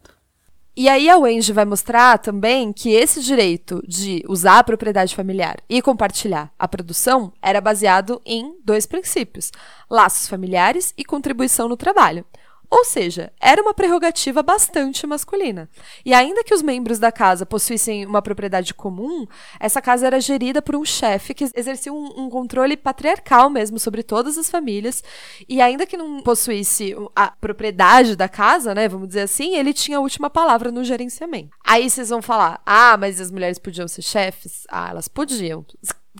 [0.79, 5.57] E aí a Wendy vai mostrar também que esse direito de usar a propriedade familiar
[5.71, 9.51] e compartilhar a produção era baseado em dois princípios:
[9.89, 12.27] laços familiares e contribuição no trabalho.
[12.71, 15.69] Ou seja, era uma prerrogativa bastante masculina.
[16.05, 19.27] E ainda que os membros da casa possuíssem uma propriedade comum,
[19.61, 24.03] essa casa era gerida por um chefe que exercia um, um, controle patriarcal mesmo sobre
[24.03, 25.03] todas as famílias.
[25.49, 29.99] E ainda que não possuísse a propriedade da casa, né, vamos dizer assim, ele tinha
[29.99, 31.51] a última palavra no gerenciamento.
[31.65, 34.65] Aí vocês vão falar: ah, mas as mulheres podiam ser chefes?
[34.69, 35.65] Ah, elas podiam.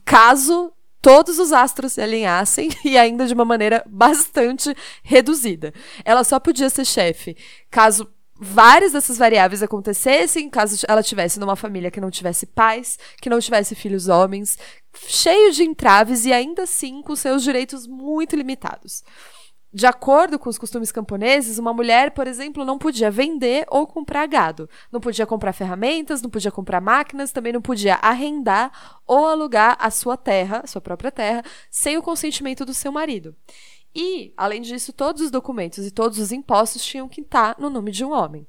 [0.05, 0.73] Caso
[1.07, 5.73] todos os astros se alinhassem e ainda de uma maneira bastante reduzida.
[6.05, 7.37] Ela só podia ser chefe
[7.71, 13.31] caso várias dessas variáveis acontecessem, caso ela tivesse numa família que não tivesse pais, que
[13.31, 14.59] não tivesse filhos homens,
[15.07, 19.05] cheio de entraves e ainda assim com seus direitos muito limitados.
[19.77, 24.27] De acordo com os costumes camponeses, uma mulher, por exemplo, não podia vender ou comprar
[24.27, 28.73] gado, não podia comprar ferramentas, não podia comprar máquinas, também não podia arrendar
[29.07, 33.37] ou alugar a sua terra, a sua própria terra, sem o consentimento do seu marido.
[33.95, 37.93] E, além disso, todos os documentos e todos os impostos tinham que estar no nome
[37.93, 38.47] de um homem.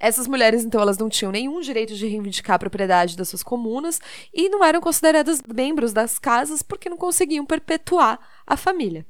[0.00, 4.00] Essas mulheres, então, elas não tinham nenhum direito de reivindicar a propriedade das suas comunas
[4.32, 9.06] e não eram consideradas membros das casas porque não conseguiam perpetuar a família.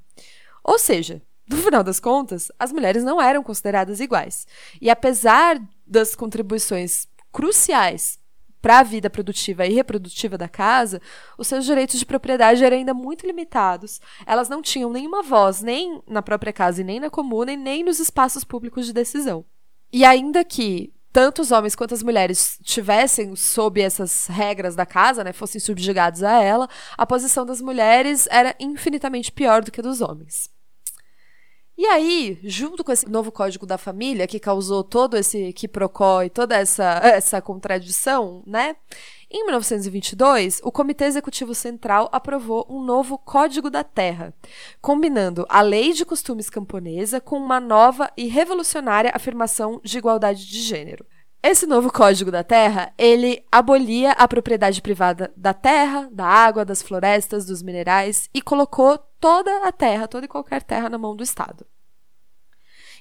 [0.68, 4.46] Ou seja, no final das contas, as mulheres não eram consideradas iguais.
[4.82, 8.18] E apesar das contribuições cruciais
[8.60, 11.00] para a vida produtiva e reprodutiva da casa,
[11.38, 13.98] os seus direitos de propriedade eram ainda muito limitados.
[14.26, 17.98] Elas não tinham nenhuma voz, nem na própria casa nem na comuna, e nem nos
[17.98, 19.46] espaços públicos de decisão.
[19.90, 25.24] E ainda que tanto os homens quanto as mulheres tivessem sob essas regras da casa,
[25.24, 29.82] né, fossem subjugados a ela, a posição das mulheres era infinitamente pior do que a
[29.82, 30.57] dos homens.
[31.78, 36.28] E aí, junto com esse novo código da família, que causou todo esse quiprocó e
[36.28, 38.74] toda essa, essa contradição, né?
[39.30, 44.34] Em 1922, o Comitê Executivo Central aprovou um novo Código da Terra,
[44.80, 50.60] combinando a lei de costumes camponesa com uma nova e revolucionária afirmação de igualdade de
[50.60, 51.06] gênero.
[51.40, 56.82] Esse novo Código da Terra, ele abolia a propriedade privada da terra, da água, das
[56.82, 61.22] florestas, dos minerais e colocou toda a terra, toda e qualquer terra na mão do
[61.22, 61.66] Estado.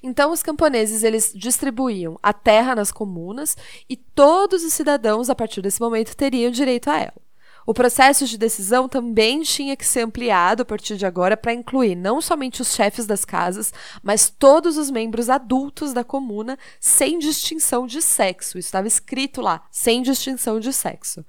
[0.02, 3.56] Então os camponeses eles distribuíam a terra nas comunas
[3.88, 7.28] e todos os cidadãos a partir desse momento teriam direito a ela.
[7.66, 11.94] O processo de decisão também tinha que ser ampliado a partir de agora para incluir
[11.94, 17.86] não somente os chefes das casas, mas todos os membros adultos da comuna, sem distinção
[17.86, 18.56] de sexo.
[18.56, 21.22] Isso estava escrito lá, sem distinção de sexo.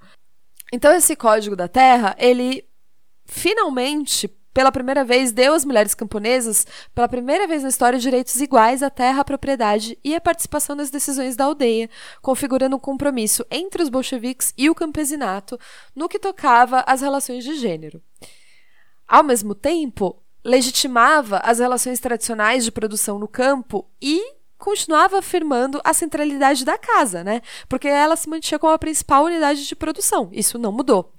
[0.72, 2.66] Então esse Código da Terra, ele
[3.26, 8.82] finalmente pela primeira vez, deu às mulheres camponesas, pela primeira vez na história, direitos iguais
[8.82, 11.88] à terra, à propriedade e à participação nas decisões da aldeia,
[12.20, 15.58] configurando um compromisso entre os bolcheviques e o campesinato
[15.94, 18.02] no que tocava às relações de gênero.
[19.06, 25.92] Ao mesmo tempo, legitimava as relações tradicionais de produção no campo e continuava afirmando a
[25.92, 27.40] centralidade da casa, né?
[27.68, 30.28] Porque ela se mantinha como a principal unidade de produção.
[30.32, 31.12] Isso não mudou.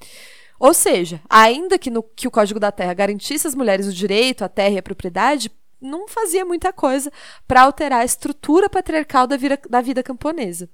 [0.61, 4.43] Ou seja, ainda que, no, que o Código da Terra garantisse às mulheres o direito
[4.43, 5.51] à terra e à propriedade,
[5.81, 7.11] não fazia muita coisa
[7.47, 10.69] para alterar a estrutura patriarcal da vida, da vida camponesa.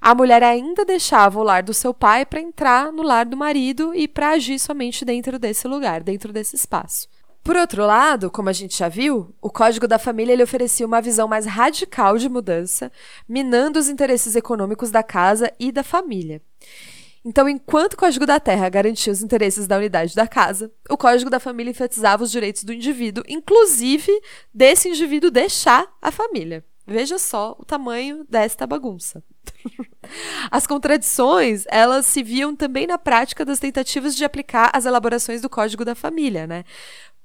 [0.00, 3.92] A mulher ainda deixava o lar do seu pai para entrar no lar do marido
[3.92, 7.08] e para agir somente dentro desse lugar, dentro desse espaço.
[7.42, 11.02] Por outro lado, como a gente já viu, o Código da Família ele oferecia uma
[11.02, 12.92] visão mais radical de mudança,
[13.28, 16.40] minando os interesses econômicos da casa e da família.
[17.24, 21.30] Então, enquanto o Código da Terra garantia os interesses da unidade da casa, o Código
[21.30, 24.12] da Família enfatizava os direitos do indivíduo, inclusive
[24.54, 26.64] desse indivíduo deixar a família.
[26.86, 29.22] Veja só o tamanho desta bagunça.
[30.50, 35.50] As contradições, elas se viam também na prática das tentativas de aplicar as elaborações do
[35.50, 36.64] Código da Família, né?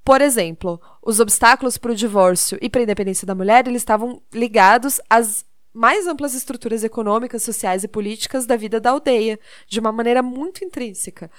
[0.03, 4.21] Por exemplo, os obstáculos para o divórcio e para a independência da mulher, eles estavam
[4.33, 9.91] ligados às mais amplas estruturas econômicas, sociais e políticas da vida da aldeia, de uma
[9.91, 11.31] maneira muito intrínseca.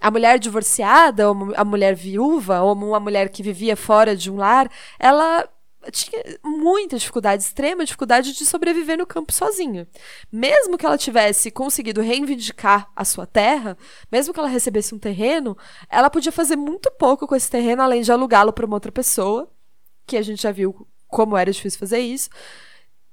[0.00, 4.36] A mulher divorciada, ou a mulher viúva, ou uma mulher que vivia fora de um
[4.36, 5.48] lar, ela
[5.90, 9.88] tinha muita dificuldade, extrema dificuldade de sobreviver no campo sozinha.
[10.30, 13.76] Mesmo que ela tivesse conseguido reivindicar a sua terra,
[14.10, 15.56] mesmo que ela recebesse um terreno,
[15.90, 19.50] ela podia fazer muito pouco com esse terreno além de alugá-lo para uma outra pessoa,
[20.06, 22.30] que a gente já viu como era difícil fazer isso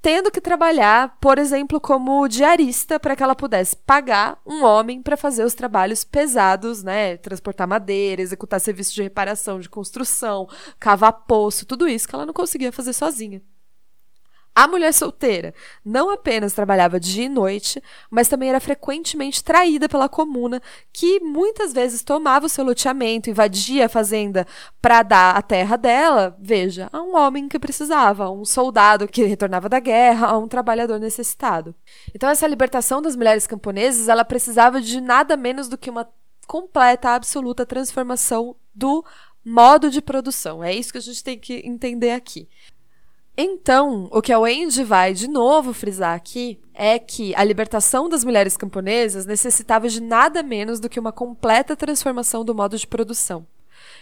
[0.02, 5.18] tendo que trabalhar, por exemplo, como diarista para que ela pudesse pagar um homem para
[5.18, 7.18] fazer os trabalhos pesados, né?
[7.18, 10.47] Transportar madeira, executar serviços de reparação, de construção,
[10.80, 13.41] cavar poço, tudo isso que ela não conseguia fazer sozinha.
[14.60, 15.53] A mulher solteira
[15.86, 17.82] não apenas trabalhava dia e noite,
[18.12, 23.86] mas também era frequentemente traída pela comuna, que muitas vezes tomava o seu loteamento, invadia
[23.86, 24.45] a fazenda
[24.82, 29.24] para dar a terra dela, veja, a um homem que precisava, a um soldado que
[29.24, 31.74] retornava da guerra, a um trabalhador necessitado.
[32.14, 36.05] Então essa libertação das mulheres camponesas, ela precisava de nada menos do que uma
[36.45, 39.05] completa, absoluta transformação do
[39.41, 40.62] modo de produção.
[40.62, 42.49] É isso que a gente tem que entender aqui.
[43.38, 48.24] Então, o que a Wendy vai de novo frisar aqui é que a libertação das
[48.24, 53.48] mulheres camponesas necessitava de nada menos do que uma completa transformação do modo de produção.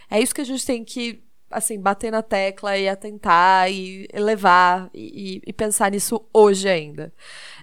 [0.09, 4.89] É isso que a gente tem que assim bater na tecla e atentar e elevar
[4.93, 7.13] e, e pensar nisso hoje ainda.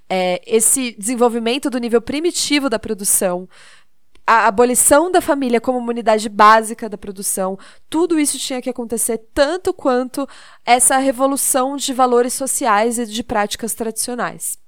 [0.09, 3.49] É, esse desenvolvimento do nível primitivo da produção
[4.27, 7.59] a abolição da família como uma unidade básica da produção,
[7.91, 10.27] tudo isso tinha que acontecer tanto quanto
[10.65, 14.59] essa revolução de valores sociais e de práticas tradicionais.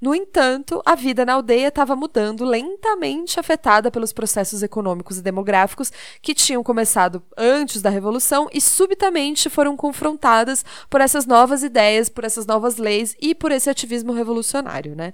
[0.00, 5.92] No entanto, a vida na aldeia estava mudando, lentamente afetada pelos processos econômicos e demográficos
[6.22, 12.24] que tinham começado antes da Revolução e subitamente foram confrontadas por essas novas ideias, por
[12.24, 15.12] essas novas leis e por esse ativismo revolucionário, né?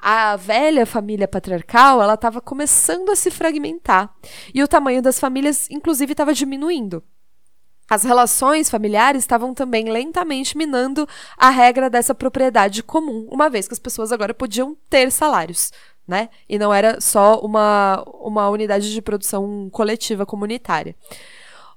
[0.00, 4.12] A velha família patriarcal ela estava começando a se fragmentar
[4.54, 7.02] e o tamanho das famílias, inclusive, estava diminuindo.
[7.88, 13.74] As relações familiares estavam também lentamente minando a regra dessa propriedade comum, uma vez que
[13.74, 15.72] as pessoas agora podiam ter salários,
[16.06, 16.28] né?
[16.48, 20.94] E não era só uma, uma unidade de produção coletiva comunitária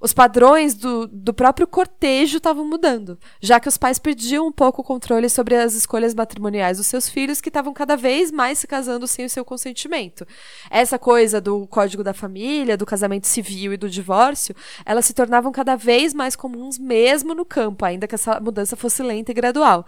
[0.04, 4.82] os padrões do, do próprio cortejo estavam mudando, já que os pais perdiam um pouco
[4.82, 8.68] o controle sobre as escolhas matrimoniais dos seus filhos, que estavam cada vez mais se
[8.68, 10.28] casando sem o seu consentimento.
[10.70, 14.54] Essa coisa do código da família, do casamento civil e do divórcio,
[14.86, 19.02] elas se tornavam cada vez mais comuns mesmo no campo, ainda que essa mudança fosse
[19.02, 19.86] lenta e gradual.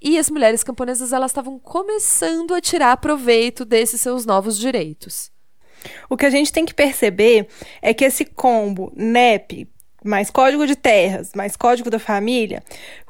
[0.00, 5.34] E as mulheres camponesas elas estavam começando a tirar proveito desses seus novos direitos.
[6.08, 7.48] O que a gente tem que perceber
[7.80, 9.68] é que esse combo NEP
[10.04, 12.62] mais código de terras, mais código da família,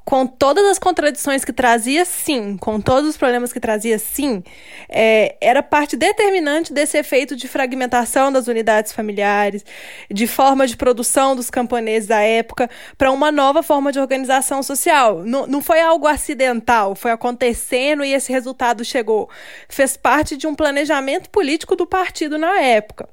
[0.06, 4.40] com todas as contradições que trazia, sim, com todos os problemas que trazia, sim,
[4.88, 9.64] é, era parte determinante desse efeito de fragmentação das unidades familiares,
[10.08, 15.24] de forma de produção dos camponeses da época, para uma nova forma de organização social.
[15.24, 19.28] Não, não foi algo acidental, foi acontecendo e esse resultado chegou.
[19.68, 23.08] Fez parte de um planejamento político do partido na época.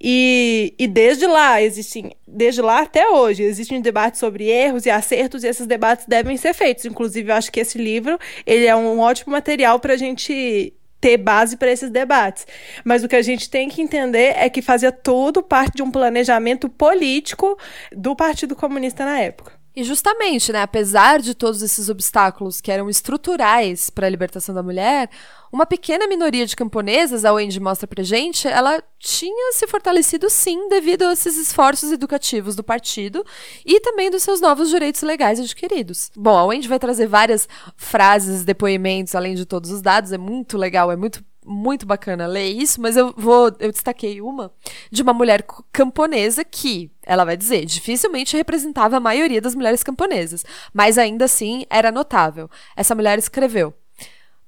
[0.00, 5.44] E, e desde lá, existem, desde lá até hoje, existem debates sobre erros e acertos,
[5.44, 6.84] e esses debates devem devem ser feitos.
[6.84, 11.16] Inclusive, eu acho que esse livro ele é um ótimo material para a gente ter
[11.16, 12.46] base para esses debates.
[12.84, 15.90] Mas o que a gente tem que entender é que fazia tudo parte de um
[15.90, 17.58] planejamento político
[17.90, 19.61] do Partido Comunista na época.
[19.74, 24.62] E justamente, né, apesar de todos esses obstáculos que eram estruturais para a libertação da
[24.62, 25.08] mulher,
[25.50, 30.68] uma pequena minoria de camponesas, a Wendy mostra pra gente, ela tinha se fortalecido sim
[30.68, 33.24] devido a esses esforços educativos do partido
[33.64, 36.10] e também dos seus novos direitos legais adquiridos.
[36.14, 40.58] Bom, a Wendy vai trazer várias frases, depoimentos, além de todos os dados, é muito
[40.58, 44.52] legal, é muito muito bacana ler isso, mas eu vou eu destaquei uma
[44.90, 50.44] de uma mulher camponesa que ela vai dizer dificilmente representava a maioria das mulheres camponesas,
[50.72, 52.48] mas ainda assim era notável.
[52.76, 53.74] Essa mulher escreveu: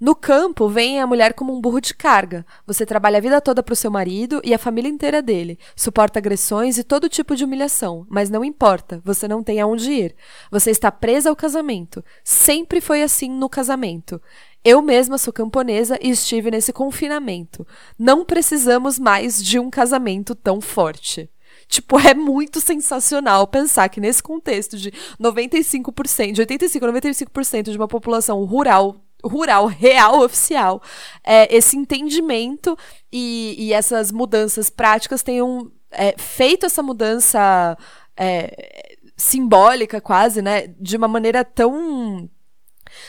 [0.01, 2.45] no campo, vem a mulher como um burro de carga.
[2.67, 5.59] Você trabalha a vida toda para o seu marido e a família inteira dele.
[5.77, 8.05] Suporta agressões e todo tipo de humilhação.
[8.11, 10.17] Mas não importa, você não tem aonde ir.
[10.51, 12.05] Você está presa ao casamento.
[12.25, 14.21] Sempre foi assim no casamento.
[14.65, 17.67] Eu mesma sou camponesa e estive nesse confinamento.
[17.99, 21.29] Não precisamos mais de um casamento tão forte.
[21.69, 24.91] Tipo, é muito sensacional pensar que nesse contexto de
[25.21, 28.97] 95%, de 85% a 95% de uma população rural
[29.27, 30.83] rural, real, oficial,
[31.25, 32.77] é, esse entendimento
[33.11, 37.75] e, e, essas mudanças práticas tenham é, feito essa mudança
[38.17, 42.29] é, simbólica, quase, né, de uma maneira tão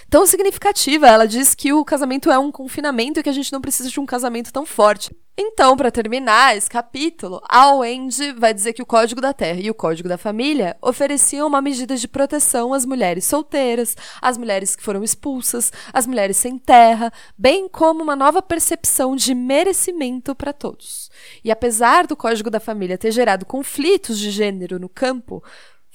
[0.10, 1.08] tão significativa.
[1.08, 4.00] Ela diz que o casamento é um confinamento e que a gente não precisa de
[4.00, 5.16] um casamento tão forte.
[5.38, 9.70] Então, para terminar esse capítulo, a Wendy vai dizer que o Código da Terra e
[9.70, 14.84] o Código da Família ofereciam uma medida de proteção às mulheres solteiras, às mulheres que
[14.84, 21.12] foram expulsas, às mulheres sem terra, bem como uma nova percepção de merecimento para todos.
[21.44, 25.44] E apesar do Código da Família ter gerado conflitos de gênero no campo,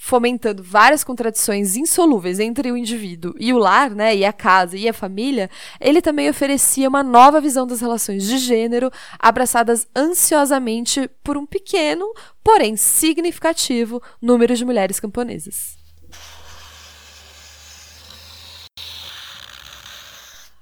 [0.03, 4.88] fomentando várias contradições insolúveis entre o indivíduo e o lar, né, e a casa e
[4.88, 11.36] a família, ele também oferecia uma nova visão das relações de gênero, abraçadas ansiosamente por
[11.36, 12.11] um pequeno,
[12.42, 15.76] porém significativo, número de mulheres camponesas.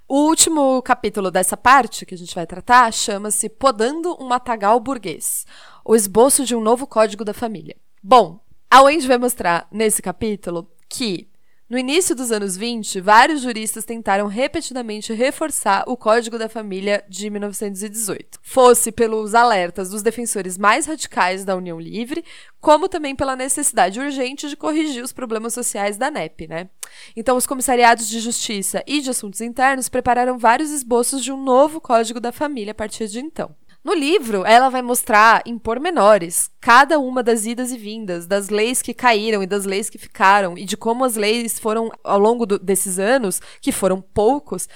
[0.09, 5.47] O último capítulo dessa parte que a gente vai tratar chama-se Podando um Matagal Burguês,
[5.84, 7.76] o esboço de um novo código da família.
[8.03, 8.41] Bom,
[8.71, 11.29] a Wendy vai mostrar nesse capítulo que
[11.71, 17.29] no início dos anos 20, vários juristas tentaram repetidamente reforçar o Código da Família de
[17.29, 22.25] 1918, fosse pelos alertas dos defensores mais radicais da União Livre,
[22.59, 26.71] como também pela necessidade urgente de corrigir os problemas sociais da NEP, né?
[27.14, 31.83] Então, os comissariados de Justiça e de Assuntos Internos prepararam vários esboços de um novo
[31.83, 33.55] Código da Família a partir de então.
[33.89, 38.82] No livro, ela vai mostrar em pormenores cada uma das idas e vindas, das leis
[38.82, 42.45] que caíram e das leis que ficaram, e de como as leis foram, ao longo
[42.45, 44.68] do, desses anos, que foram poucos,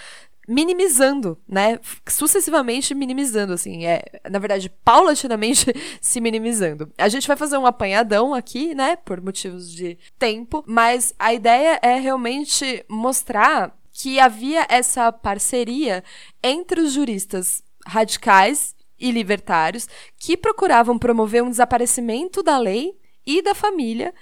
[0.49, 1.79] minimizando, né?
[2.09, 5.67] Sucessivamente minimizando, assim, é, na verdade, paulatinamente
[6.01, 6.91] se minimizando.
[6.97, 11.79] A gente vai fazer um apanhadão aqui, né, por motivos de tempo, mas a ideia
[11.83, 16.03] é realmente mostrar que havia essa parceria
[16.43, 22.97] entre os juristas radicais e libertários que procuravam promover um desaparecimento da lei
[23.27, 24.15] e da família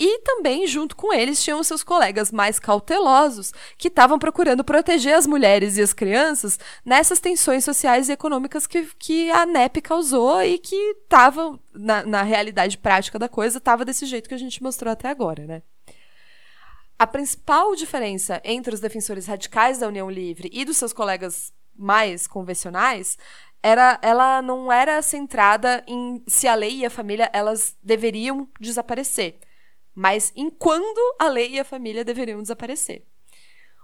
[0.00, 5.26] e também, junto com eles, tinham seus colegas mais cautelosos, que estavam procurando proteger as
[5.26, 10.56] mulheres e as crianças nessas tensões sociais e econômicas que, que a NEP causou e
[10.56, 14.92] que estavam, na, na realidade prática da coisa, estava desse jeito que a gente mostrou
[14.92, 15.62] até agora, né?
[16.96, 22.26] A principal diferença entre os defensores radicais da União Livre e dos seus colegas mais
[22.26, 23.16] convencionais
[23.62, 29.38] era, ela não era centrada em se a lei e a família elas deveriam desaparecer,
[29.94, 33.04] mas em quando a lei e a família deveriam desaparecer.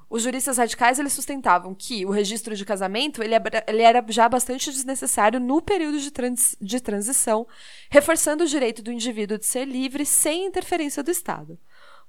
[0.08, 3.34] Os juristas radicais eles sustentavam que o registro de casamento ele,
[3.66, 7.46] ele era já bastante desnecessário no período de, trans, de transição,
[7.90, 11.58] reforçando o direito do indivíduo de ser livre sem interferência do Estado.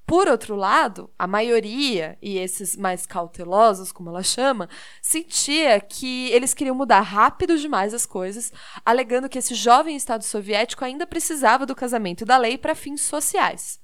[0.05, 4.69] Por outro lado, a maioria, e esses mais cautelosos, como ela chama,
[5.01, 8.53] sentia que eles queriam mudar rápido demais as coisas,
[8.85, 13.01] alegando que esse jovem Estado soviético ainda precisava do casamento e da lei para fins
[13.01, 13.79] sociais.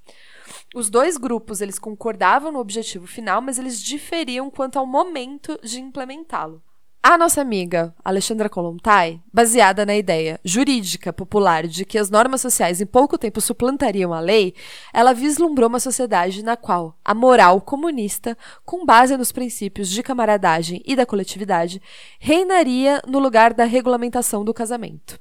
[0.74, 5.80] Os dois grupos eles concordavam no objetivo final, mas eles diferiam quanto ao momento de
[5.80, 6.62] implementá-lo.
[7.04, 12.80] A nossa amiga Alexandra Kolontai, baseada na ideia jurídica popular de que as normas sociais
[12.80, 14.54] em pouco tempo suplantariam a lei,
[14.94, 20.80] ela vislumbrou uma sociedade na qual a moral comunista, com base nos princípios de camaradagem
[20.86, 21.82] e da coletividade,
[22.20, 25.18] reinaria no lugar da regulamentação do casamento.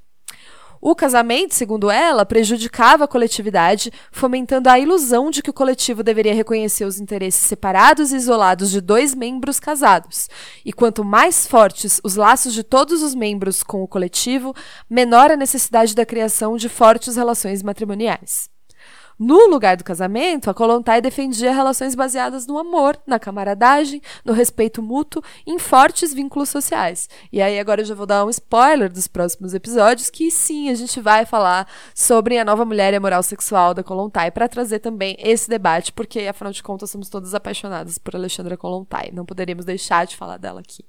[0.81, 6.33] O casamento, segundo ela, prejudicava a coletividade, fomentando a ilusão de que o coletivo deveria
[6.33, 10.27] reconhecer os interesses separados e isolados de dois membros casados.
[10.65, 14.55] E quanto mais fortes os laços de todos os membros com o coletivo,
[14.89, 18.49] menor a necessidade da criação de fortes relações matrimoniais.
[19.23, 24.81] No lugar do casamento, a Kolontai defendia relações baseadas no amor, na camaradagem, no respeito
[24.81, 27.07] mútuo em fortes vínculos sociais.
[27.31, 30.73] E aí agora eu já vou dar um spoiler dos próximos episódios, que sim, a
[30.73, 34.79] gente vai falar sobre a nova mulher e a moral sexual da Kolontai para trazer
[34.79, 39.11] também esse debate, porque afinal de contas somos todas apaixonadas por Alexandra Kolontai.
[39.13, 40.83] Não poderíamos deixar de falar dela aqui.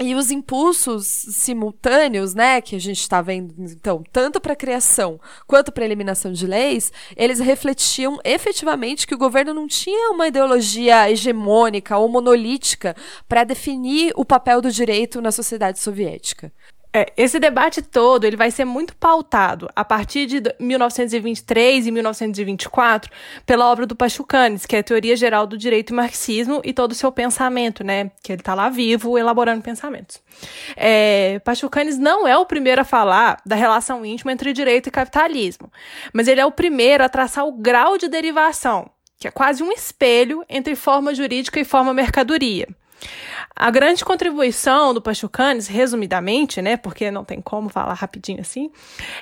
[0.00, 5.20] E os impulsos simultâneos, né, que a gente está vendo, então, tanto para a criação
[5.46, 10.26] quanto para a eliminação de leis, eles refletiam efetivamente que o governo não tinha uma
[10.26, 12.96] ideologia hegemônica ou monolítica
[13.28, 16.52] para definir o papel do direito na sociedade soviética.
[16.96, 23.10] É, esse debate todo ele vai ser muito pautado a partir de 1923 e 1924
[23.44, 26.92] pela obra do Pachucanes, que é a Teoria Geral do Direito e Marxismo e todo
[26.92, 28.12] o seu pensamento, né?
[28.22, 30.22] Que ele está lá vivo elaborando pensamentos.
[30.76, 35.72] É, Pachucanes não é o primeiro a falar da relação íntima entre direito e capitalismo,
[36.12, 38.88] mas ele é o primeiro a traçar o grau de derivação,
[39.18, 42.68] que é quase um espelho entre forma jurídica e forma mercadoria.
[43.56, 48.70] A grande contribuição do Pachucanes, resumidamente, né, porque não tem como falar rapidinho assim,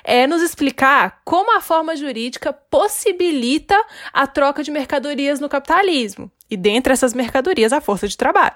[0.03, 3.79] é nos explicar como a forma jurídica possibilita
[4.11, 8.55] a troca de mercadorias no capitalismo, e dentre essas mercadorias a força de trabalho.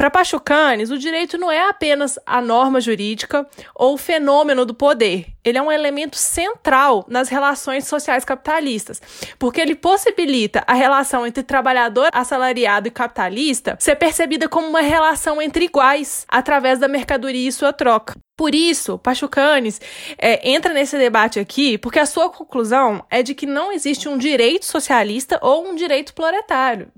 [0.00, 5.26] Para Pachucanes, o direito não é apenas a norma jurídica ou o fenômeno do poder.
[5.44, 8.98] Ele é um elemento central nas relações sociais capitalistas,
[9.38, 15.42] porque ele possibilita a relação entre trabalhador assalariado e capitalista ser percebida como uma relação
[15.42, 18.16] entre iguais através da mercadoria e sua troca.
[18.38, 19.82] Por isso, Pachucanes
[20.16, 24.16] é, entra nesse debate aqui, porque a sua conclusão é de que não existe um
[24.16, 26.90] direito socialista ou um direito proletário,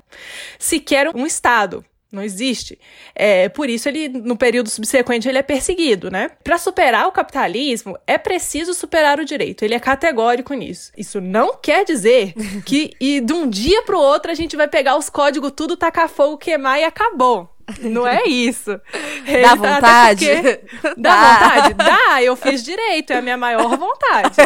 [0.56, 1.84] sequer um Estado.
[2.12, 2.78] Não existe.
[3.14, 6.30] É, por isso, ele, no período subsequente, ele é perseguido, né?
[6.44, 9.64] Para superar o capitalismo, é preciso superar o direito.
[9.64, 10.92] Ele é categórico nisso.
[10.94, 12.34] Isso não quer dizer
[12.66, 15.74] que e de um dia para o outro a gente vai pegar os códigos tudo,
[15.74, 17.48] tacar fogo, queimar e acabou.
[17.80, 18.78] Não é isso.
[19.42, 20.26] Dá vontade?
[20.98, 21.74] Dá, dá vontade?
[21.74, 24.36] Dá, eu fiz direito, é a minha maior vontade.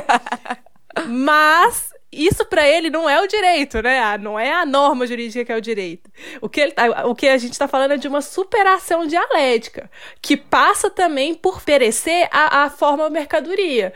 [1.08, 4.00] Mas isso para ele não é o direito, né?
[4.00, 6.10] Ah, não é a norma jurídica que é o direito.
[6.40, 9.90] O que, ele, tá, o que a gente está falando é de uma superação dialética,
[10.22, 13.92] que passa também por perecer a, a forma mercadoria.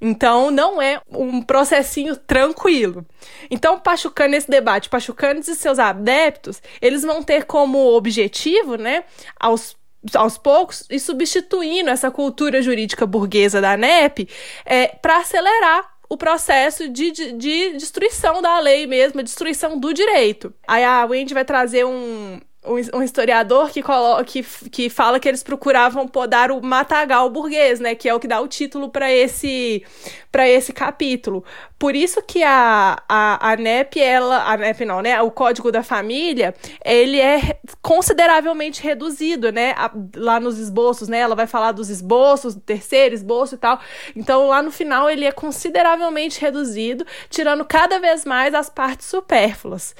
[0.00, 3.04] Então, não é um processinho tranquilo.
[3.50, 9.04] Então, Pachucanes, nesse debate, Pachucanes e seus adeptos, eles vão ter como objetivo, né,
[9.38, 9.78] aos
[10.14, 14.28] aos poucos e substituindo essa cultura jurídica burguesa da NEP
[14.64, 20.52] é, para acelerar o processo de, de, de, destruição da lei mesmo, destruição do direito.
[20.66, 25.42] Aí a Wendy vai trazer um, um, historiador que, coloca, que, que fala que eles
[25.42, 27.94] procuravam podar o matagal burguês, né?
[27.94, 29.82] Que é o que dá o título para esse
[30.30, 31.42] para esse capítulo.
[31.78, 34.44] Por isso que a, a, a NEP, ela.
[34.44, 35.20] A NEP não, né?
[35.22, 36.54] O Código da Família,
[36.84, 39.72] ele é consideravelmente reduzido, né?
[39.78, 41.18] A, lá nos esboços, né?
[41.18, 43.80] Ela vai falar dos esboços, do terceiro esboço e tal.
[44.14, 49.94] Então, lá no final, ele é consideravelmente reduzido, tirando cada vez mais as partes supérfluas.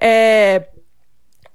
[0.00, 0.68] É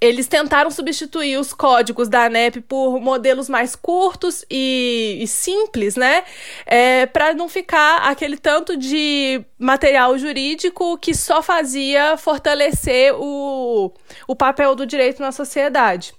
[0.04, 6.24] eles tentaram substituir os códigos da ANEP por modelos mais curtos e, e simples, né?
[6.66, 13.92] É, para não ficar aquele tanto de material jurídico que só fazia fortalecer o,
[14.28, 16.14] o papel do direito na sociedade.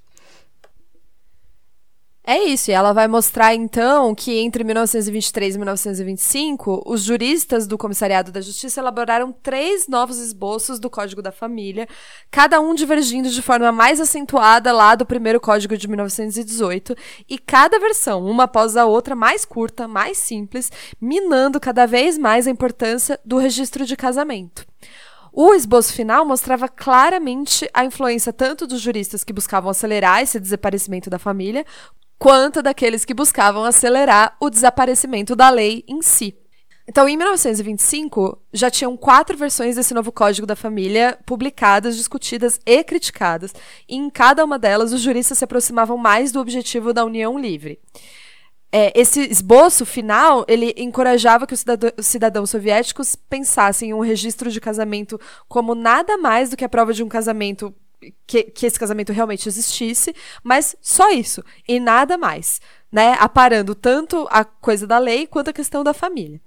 [2.27, 7.77] É isso, e ela vai mostrar então que entre 1923 e 1925, os juristas do
[7.77, 11.87] Comissariado da Justiça elaboraram três novos esboços do Código da Família,
[12.31, 16.95] cada um divergindo de forma mais acentuada lá do primeiro Código de 1918,
[17.29, 22.47] e cada versão, uma após a outra, mais curta, mais simples, minando cada vez mais
[22.47, 24.65] a importância do registro de casamento.
[25.31, 31.09] O esboço final mostrava claramente a influência tanto dos juristas que buscavam acelerar esse desaparecimento
[31.09, 31.65] da família,
[32.17, 36.37] quanto daqueles que buscavam acelerar o desaparecimento da lei em si.
[36.87, 42.83] Então, em 1925, já tinham quatro versões desse novo Código da Família publicadas, discutidas e
[42.83, 43.53] criticadas.
[43.89, 47.79] E em cada uma delas, os juristas se aproximavam mais do objetivo da união livre.
[48.71, 51.63] É, esse esboço final, ele encorajava que os,
[51.97, 56.69] os cidadãos soviéticos pensassem em um registro de casamento como nada mais do que a
[56.69, 57.73] prova de um casamento
[58.27, 62.59] que, que esse casamento realmente existisse, mas só isso e nada mais,
[62.91, 63.15] né?
[63.19, 66.41] Aparando tanto a coisa da lei quanto a questão da família.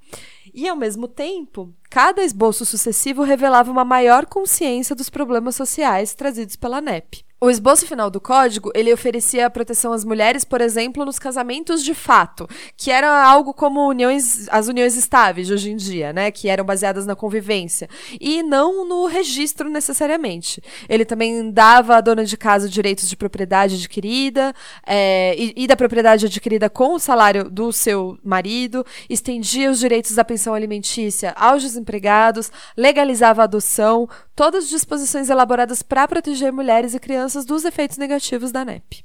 [0.52, 6.56] E, ao mesmo tempo, cada esboço sucessivo revelava uma maior consciência dos problemas sociais trazidos
[6.56, 7.24] pela NEP.
[7.40, 11.94] O esboço final do código, ele oferecia proteção às mulheres, por exemplo, nos casamentos de
[11.94, 16.48] fato, que era algo como uniões, as uniões estáveis de hoje em dia, né, que
[16.48, 17.88] eram baseadas na convivência,
[18.20, 20.60] e não no registro necessariamente.
[20.88, 24.52] Ele também dava à dona de casa direitos de propriedade adquirida
[24.84, 30.12] é, e, e da propriedade adquirida com o salário do seu marido, estendia os direitos
[30.16, 34.08] da pensão alimentícia aos desempregados, legalizava a adoção,
[34.38, 39.04] todas disposições elaboradas para proteger mulheres e crianças dos efeitos negativos da NEP.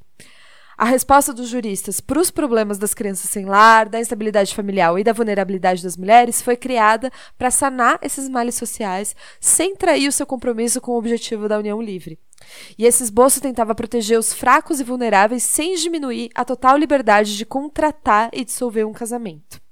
[0.77, 5.03] A resposta dos juristas para os problemas das crianças sem lar, da instabilidade familiar e
[5.03, 10.27] da vulnerabilidade das mulheres foi criada para sanar esses males sociais sem trair o seu
[10.27, 12.19] compromisso com o objetivo da união livre.
[12.77, 17.43] E esse esboço tentava proteger os fracos e vulneráveis sem diminuir a total liberdade de
[17.43, 19.62] contratar e dissolver um casamento.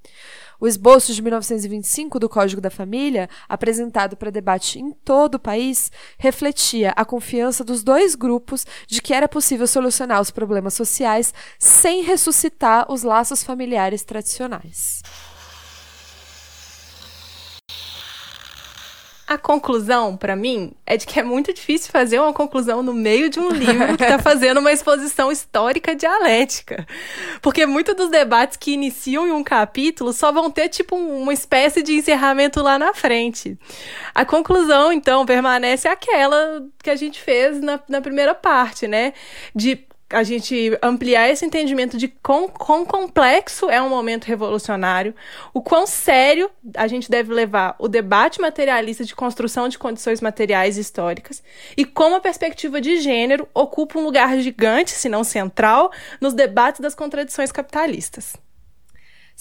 [0.62, 5.92] O esboço de 1925 do Código da Família, apresentado para debate em todo o país,
[6.20, 12.04] refletia a confiança dos dois grupos de que era possível solucionar os problemas sociais sem
[12.04, 15.02] ressuscitar os laços familiares tradicionais.
[19.32, 23.30] A conclusão, para mim, é de que é muito difícil fazer uma conclusão no meio
[23.30, 26.86] de um livro que está fazendo uma exposição histórica dialética.
[27.42, 31.82] Porque muitos dos debates que iniciam em um capítulo só vão ter, tipo, uma espécie
[31.82, 33.58] de encerramento lá na frente.
[34.14, 39.14] A conclusão, então, permanece aquela que a gente fez na, na primeira parte, né?
[39.56, 39.80] De
[40.12, 45.16] a gente ampliar esse entendimento de quão, quão, complexo é um momento revolucionário,
[45.54, 50.78] o quão sério a gente deve levar o debate materialista de construção de condições materiais
[50.78, 51.44] históricas
[51.76, 56.82] e como a perspectiva de gênero ocupa um lugar gigante, se não central, nos debates
[56.82, 58.36] das contradições capitalistas.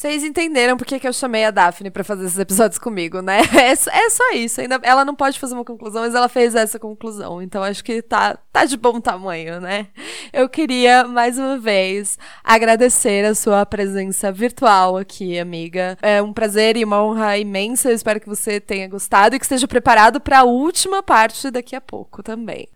[0.01, 3.40] Vocês entenderam por que, eu chamei a Daphne para fazer esses episódios comigo, né?
[3.52, 4.59] É, é, só isso.
[4.59, 7.43] Ainda, ela não pode fazer uma conclusão, mas ela fez essa conclusão.
[7.43, 9.89] Então acho que tá, tá de bom tamanho, né?
[10.32, 15.98] Eu queria, mais uma vez, agradecer a sua presença virtual aqui, amiga.
[16.01, 17.90] É um prazer e uma honra imensa.
[17.90, 21.77] Eu espero que você tenha gostado e que esteja preparado para a última parte daqui
[21.77, 22.66] a pouco também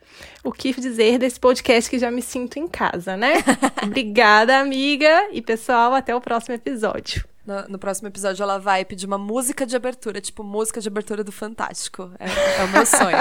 [0.42, 3.34] o que dizer desse podcast que já me sinto em casa, né?
[3.82, 5.28] Obrigada, amiga.
[5.32, 7.24] E pessoal, até o próximo episódio.
[7.46, 11.22] No, no, próximo episódio ela vai pedir uma música de abertura, tipo música de abertura
[11.22, 12.10] do Fantástico.
[12.18, 13.18] É, é o meu sonho.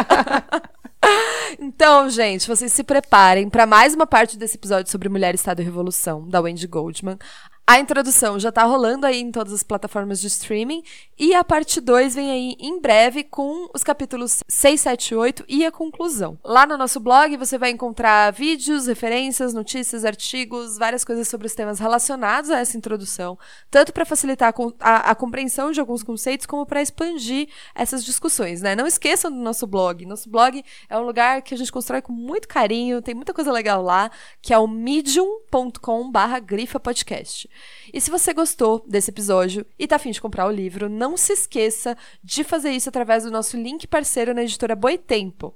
[1.59, 5.65] então, gente, vocês se preparem para mais uma parte desse episódio sobre Mulher, Estado e
[5.65, 7.17] Revolução, da Wendy Goldman.
[7.65, 10.83] A introdução já tá rolando aí em todas as plataformas de streaming.
[11.17, 15.45] E a parte 2 vem aí em breve com os capítulos 6, 7 e 8
[15.47, 16.37] e a conclusão.
[16.43, 21.55] Lá no nosso blog você vai encontrar vídeos, referências, notícias, artigos, várias coisas sobre os
[21.55, 23.39] temas relacionados a essa introdução,
[23.71, 28.61] tanto para facilitar a, a, a, compreensão de alguns conceitos, como para expandir essas discussões,
[28.61, 28.75] né?
[28.75, 30.05] Não esqueçam do nosso blog.
[30.05, 33.53] Nosso blog é um lugar que a gente constrói com muito carinho, tem muita coisa
[33.53, 34.11] legal lá,
[34.41, 37.52] que é o medium.com/grifa podcast.
[37.93, 41.33] E se você gostou desse episódio e tá afim de comprar o livro, não se
[41.33, 45.53] esqueça de fazer isso através do nosso link parceiro na editora Boitempo.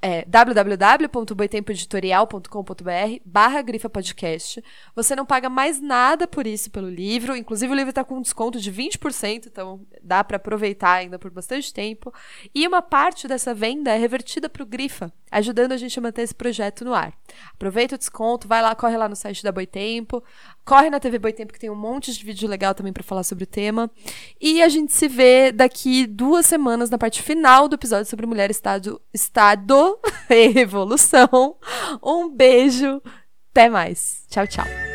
[0.00, 4.62] É www.boitempoeditorial.com.br barra grifa podcast.
[4.94, 7.36] Você não paga mais nada por isso pelo livro.
[7.36, 11.30] Inclusive, o livro está com um desconto de 20%, então dá para aproveitar ainda por
[11.30, 12.12] bastante tempo.
[12.54, 16.22] E uma parte dessa venda é revertida para o Grifa, ajudando a gente a manter
[16.22, 17.12] esse projeto no ar.
[17.52, 20.22] Aproveita o desconto, vai lá, corre lá no site da Boitempo,
[20.64, 23.44] corre na TV Boitempo que tem um monte de vídeo legal também para falar sobre
[23.44, 23.90] o tema.
[24.40, 28.50] E a gente se vê daqui duas semanas na parte final do episódio sobre mulher,
[28.50, 29.98] estado, estado
[30.30, 31.56] e revolução.
[32.02, 33.02] Um beijo,
[33.50, 34.24] até mais.
[34.28, 34.87] Tchau, tchau.